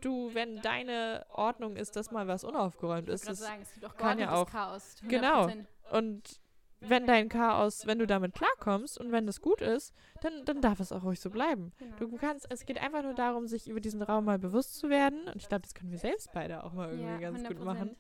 [0.02, 3.96] du, wenn deine Ordnung ist, dass mal was unaufgeräumt ist, das, sagen, es gibt auch
[3.98, 4.96] kann ja auch- Chaos.
[5.08, 5.48] Genau.
[5.48, 5.66] 100%.
[5.92, 6.40] und
[6.86, 10.82] wenn dein Chaos, wenn du damit klarkommst und wenn das gut ist, dann, dann darf
[10.82, 11.72] es auch ruhig so bleiben.
[11.78, 11.96] Genau.
[11.98, 15.28] Du kannst, es geht einfach nur darum, sich über diesen Raum mal bewusst zu werden.
[15.30, 17.64] Und ich glaube, das können wir selbst beide auch mal irgendwie Ja, ganz gut 100%.
[17.64, 17.96] machen.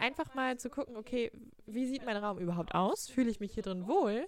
[0.00, 1.30] Einfach mal zu gucken, okay,
[1.66, 3.08] wie sieht mein Raum überhaupt aus?
[3.10, 4.26] Fühle ich mich hier drin wohl?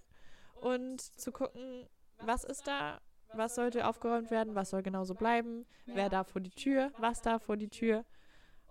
[0.61, 3.01] Und zu gucken, was ist da?
[3.35, 4.55] Was sollte aufgeräumt werden?
[4.55, 5.67] Was soll genauso bleiben?
[5.87, 6.93] Wer darf vor die Tür?
[6.99, 8.05] Was darf vor die Tür?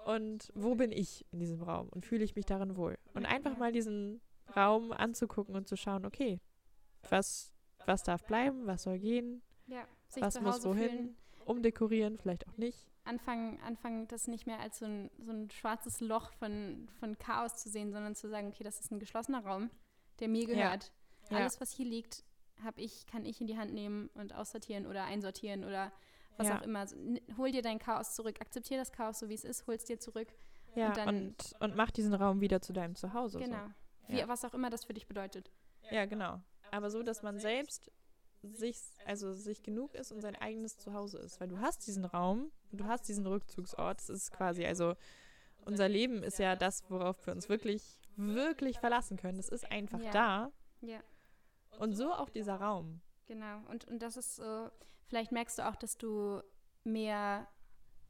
[0.05, 1.89] Und wo bin ich in diesem Raum?
[1.89, 2.97] Und fühle ich mich darin wohl?
[3.13, 4.21] Und einfach mal diesen
[4.55, 6.39] Raum anzugucken und zu schauen, okay,
[7.09, 7.53] was,
[7.85, 8.67] was darf bleiben?
[8.67, 9.41] Was soll gehen?
[9.67, 9.85] Ja,
[10.19, 10.89] Was muss wohin?
[10.89, 11.17] fühlen.
[11.45, 12.87] Umdekorieren, vielleicht auch nicht.
[13.03, 17.57] anfangen, anfangen, das nicht mehr als so ein, so ein schwarzes Loch von, von Chaos
[17.57, 19.69] zu sehen, sondern zu sagen, okay, das ist ein geschlossener Raum,
[20.19, 20.91] der mir gehört.
[21.29, 21.37] Ja.
[21.37, 22.23] Alles, was hier liegt,
[22.63, 25.91] hab ich, kann ich in die Hand nehmen und aussortieren oder einsortieren oder
[26.37, 26.57] was Ja.
[26.59, 26.85] auch immer.
[26.87, 29.75] So, n- hol dir dein Chaos zurück, akzeptiere das Chaos so, wie es ist, hol
[29.75, 30.27] es dir zurück.
[30.75, 33.39] Ja, Und dann- und, und mach diesen Raum wieder zu deinem Zuhause.
[33.39, 33.67] genau.
[34.07, 34.27] Wie, Ja.
[34.27, 35.49] Was auch immer das für dich bedeutet.
[35.89, 35.95] So.
[35.95, 36.41] Ja, genau.
[36.71, 37.89] Aber so, dass man selbst
[38.43, 41.39] sich, also sich genug ist und sein eigenes Zuhause ist.
[41.41, 43.99] Weil du hast diesen Raum, du hast diesen Rückzugsort.
[44.01, 44.95] Es ist quasi, also
[45.65, 47.83] unser Leben ist ja das, worauf wir uns wirklich,
[48.17, 49.39] wirklich verlassen können.
[49.39, 50.11] Es ist einfach Ja.
[50.11, 50.51] da.
[50.81, 50.99] Ja.
[51.79, 53.01] Und so auch dieser Raum.
[53.27, 53.59] Genau.
[53.69, 54.69] Und, und das ist so,
[55.07, 56.41] vielleicht merkst du auch, dass du
[56.83, 57.47] mehr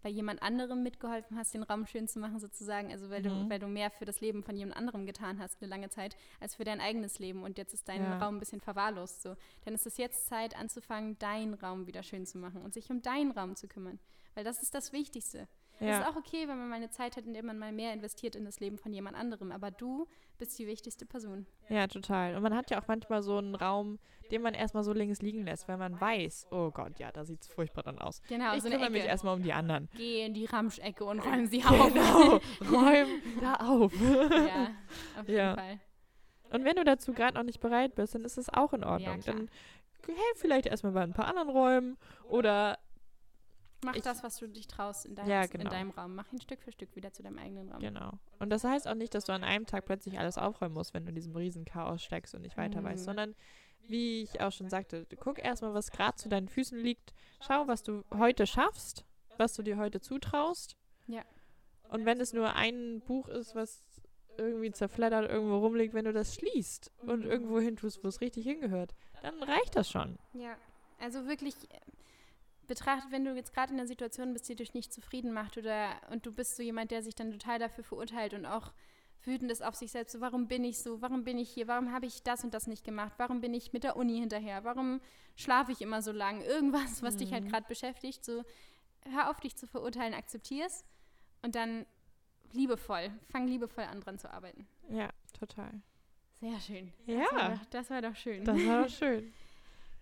[0.02, 2.92] bei jemand anderem mitgeholfen hast, den Raum schön zu machen, sozusagen.
[2.92, 3.24] Also weil Mhm.
[3.24, 6.16] du, weil du mehr für das Leben von jemand anderem getan hast, eine lange Zeit,
[6.40, 7.42] als für dein eigenes Leben.
[7.44, 8.20] Und jetzt ist dein Ja.
[8.20, 9.24] Raum ein bisschen verwahrlost.
[9.24, 9.36] So.
[9.64, 13.02] Dann ist es jetzt Zeit, anzufangen, deinen Raum wieder schön zu machen und sich um
[13.02, 14.00] deinen Raum zu kümmern.
[14.36, 15.48] Weil das ist das Wichtigste.
[15.80, 17.72] Es ist Ja, auch okay, wenn man mal eine Zeit hat, in der man mal
[17.72, 19.52] mehr investiert in das Leben von jemand anderem.
[19.52, 20.08] Aber du
[20.38, 21.46] bist die wichtigste Person.
[21.70, 22.36] ja, total.
[22.36, 24.00] Und man hat ja auch manchmal so einen Raum,
[24.32, 27.42] den man erstmal so links liegen lässt, weil man weiß, oh Gott, ja, da sieht
[27.42, 28.22] es furchtbar dann aus.
[28.28, 29.90] Genau, ich so kümmere mich erstmal um die anderen.
[29.96, 31.94] Geh in die Ramschecke und räum sie auf.
[31.94, 32.40] Genau,
[32.72, 33.08] räum
[33.42, 33.94] da auf.
[34.02, 34.68] ja,
[35.20, 35.56] auf jeden Ja.
[35.56, 35.80] Fall.
[36.52, 39.20] Und wenn du dazu gerade noch nicht bereit bist, dann ist es auch in Ordnung.
[39.20, 39.36] klar.
[39.36, 39.50] dann
[40.08, 41.98] helf vielleicht erstmal bei ein paar anderen Räumen
[42.30, 42.78] oder
[43.86, 45.70] Mach Ich- das, was du dich traust in, deinem- Ja, in genau.
[45.70, 46.16] deinem Raum.
[46.16, 47.80] Mach ihn Stück für Stück wieder zu deinem eigenen Raum.
[47.80, 48.12] genau.
[48.40, 51.04] Und das heißt auch nicht, dass du an einem Tag plötzlich alles aufräumen musst, wenn
[51.06, 53.06] du in diesem riesen Chaos steckst und nicht weiter weißt, Mhm.
[53.06, 53.36] sondern
[53.88, 57.14] wie ich auch schon sagte, guck erstmal, was gerade zu deinen Füßen liegt.
[57.40, 59.06] Schau, was du heute schaffst,
[59.38, 60.76] was du dir heute zutraust.
[61.08, 61.22] Ja.
[61.90, 63.84] Und wenn es nur ein Buch ist, was
[64.38, 68.44] irgendwie zerfleddert irgendwo rumliegt, wenn du das schließt und irgendwo hin tust, wo es richtig
[68.46, 70.18] hingehört, dann reicht das schon.
[70.34, 70.58] Ja,
[71.00, 71.80] also wirklich äh,
[72.68, 75.90] betrachtet, wenn du jetzt gerade in der Situation bist, die dich nicht zufrieden macht oder
[76.12, 78.74] und du bist so jemand, der sich dann total dafür verurteilt und auch
[79.24, 81.92] wütend ist auf sich selbst, so warum bin ich so, warum bin ich hier, warum
[81.92, 85.02] habe ich das und das nicht gemacht, warum bin ich mit der Uni hinterher, warum
[85.36, 87.20] schlafe ich immer so lang, irgendwas, was mhm.
[87.20, 87.50] dich halt mhm.
[87.50, 88.44] gerade beschäftigt, so
[89.12, 90.86] hör auf dich zu verurteilen, akzeptier es
[91.42, 91.86] und dann
[92.52, 94.68] liebevoll, fang liebevoll an dran zu arbeiten.
[94.90, 95.82] Ja, total.
[96.40, 96.94] Sehr schön.
[97.06, 97.24] Ja.
[97.24, 98.44] Das war doch, das war doch schön.
[98.44, 99.34] Das war doch schön.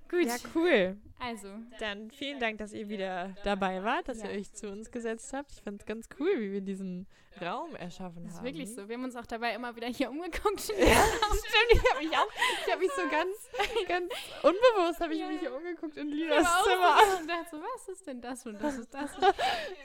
[0.09, 0.25] Gut.
[0.25, 0.97] Ja, cool.
[1.19, 1.47] Also.
[1.79, 4.29] Dann vielen Dank, dass ihr wieder dabei wart, dass ja.
[4.29, 5.51] ihr euch zu uns gesetzt habt.
[5.53, 7.07] Ich fand es ganz cool, wie wir diesen
[7.41, 8.27] Raum erschaffen haben.
[8.27, 8.87] Das ist wirklich so.
[8.87, 10.73] Wir haben uns auch dabei immer wieder hier umgeguckt.
[10.83, 11.73] Ja, stimmt.
[11.83, 12.27] Ich habe mich auch,
[12.65, 14.11] ich habe mich so ganz, ganz
[14.43, 15.27] unbewusst habe ich ja.
[15.27, 17.19] mich hier umgeguckt in Linas Zimmer.
[17.19, 19.11] Und dachte so, was ist denn das und das ist das?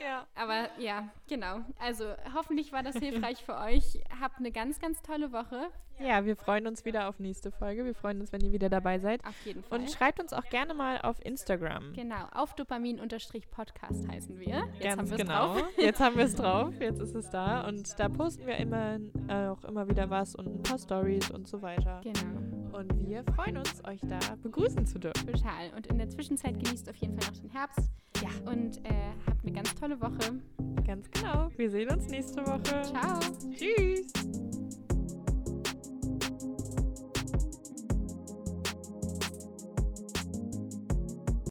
[0.01, 0.27] ja.
[0.35, 1.61] Aber ja, genau.
[1.79, 4.01] Also hoffentlich war das hilfreich für euch.
[4.21, 5.71] Habt eine ganz, ganz tolle Woche.
[6.01, 7.83] Ja, wir freuen uns wieder auf nächste Folge.
[7.83, 9.23] Wir freuen uns, wenn ihr wieder dabei seid.
[9.25, 9.79] Auf jeden Fall.
[9.79, 11.91] Und schreibt uns auch gerne mal auf Instagram.
[11.93, 14.63] Genau, auf Dopamin-Podcast heißen wir.
[14.79, 15.55] Jetzt Ganz genau.
[15.55, 15.63] Drauf.
[15.77, 16.73] Jetzt haben wir es drauf.
[16.79, 17.67] Jetzt ist es da.
[17.67, 21.47] Und da posten wir immer äh, auch immer wieder was und ein paar Stories und
[21.47, 22.01] so weiter.
[22.03, 22.77] Genau.
[22.77, 25.27] Und wir freuen uns, euch da begrüßen zu dürfen.
[25.27, 25.71] Total.
[25.75, 27.89] Und in der Zwischenzeit genießt auf jeden Fall noch den Herbst.
[28.21, 28.51] Ja.
[28.51, 28.91] Und äh,
[29.25, 30.39] habt eine ganz tolle Woche.
[30.85, 31.49] Ganz genau.
[31.55, 32.81] Wir sehen uns nächste Woche.
[32.83, 33.19] Ciao.
[33.51, 34.78] Tschüss.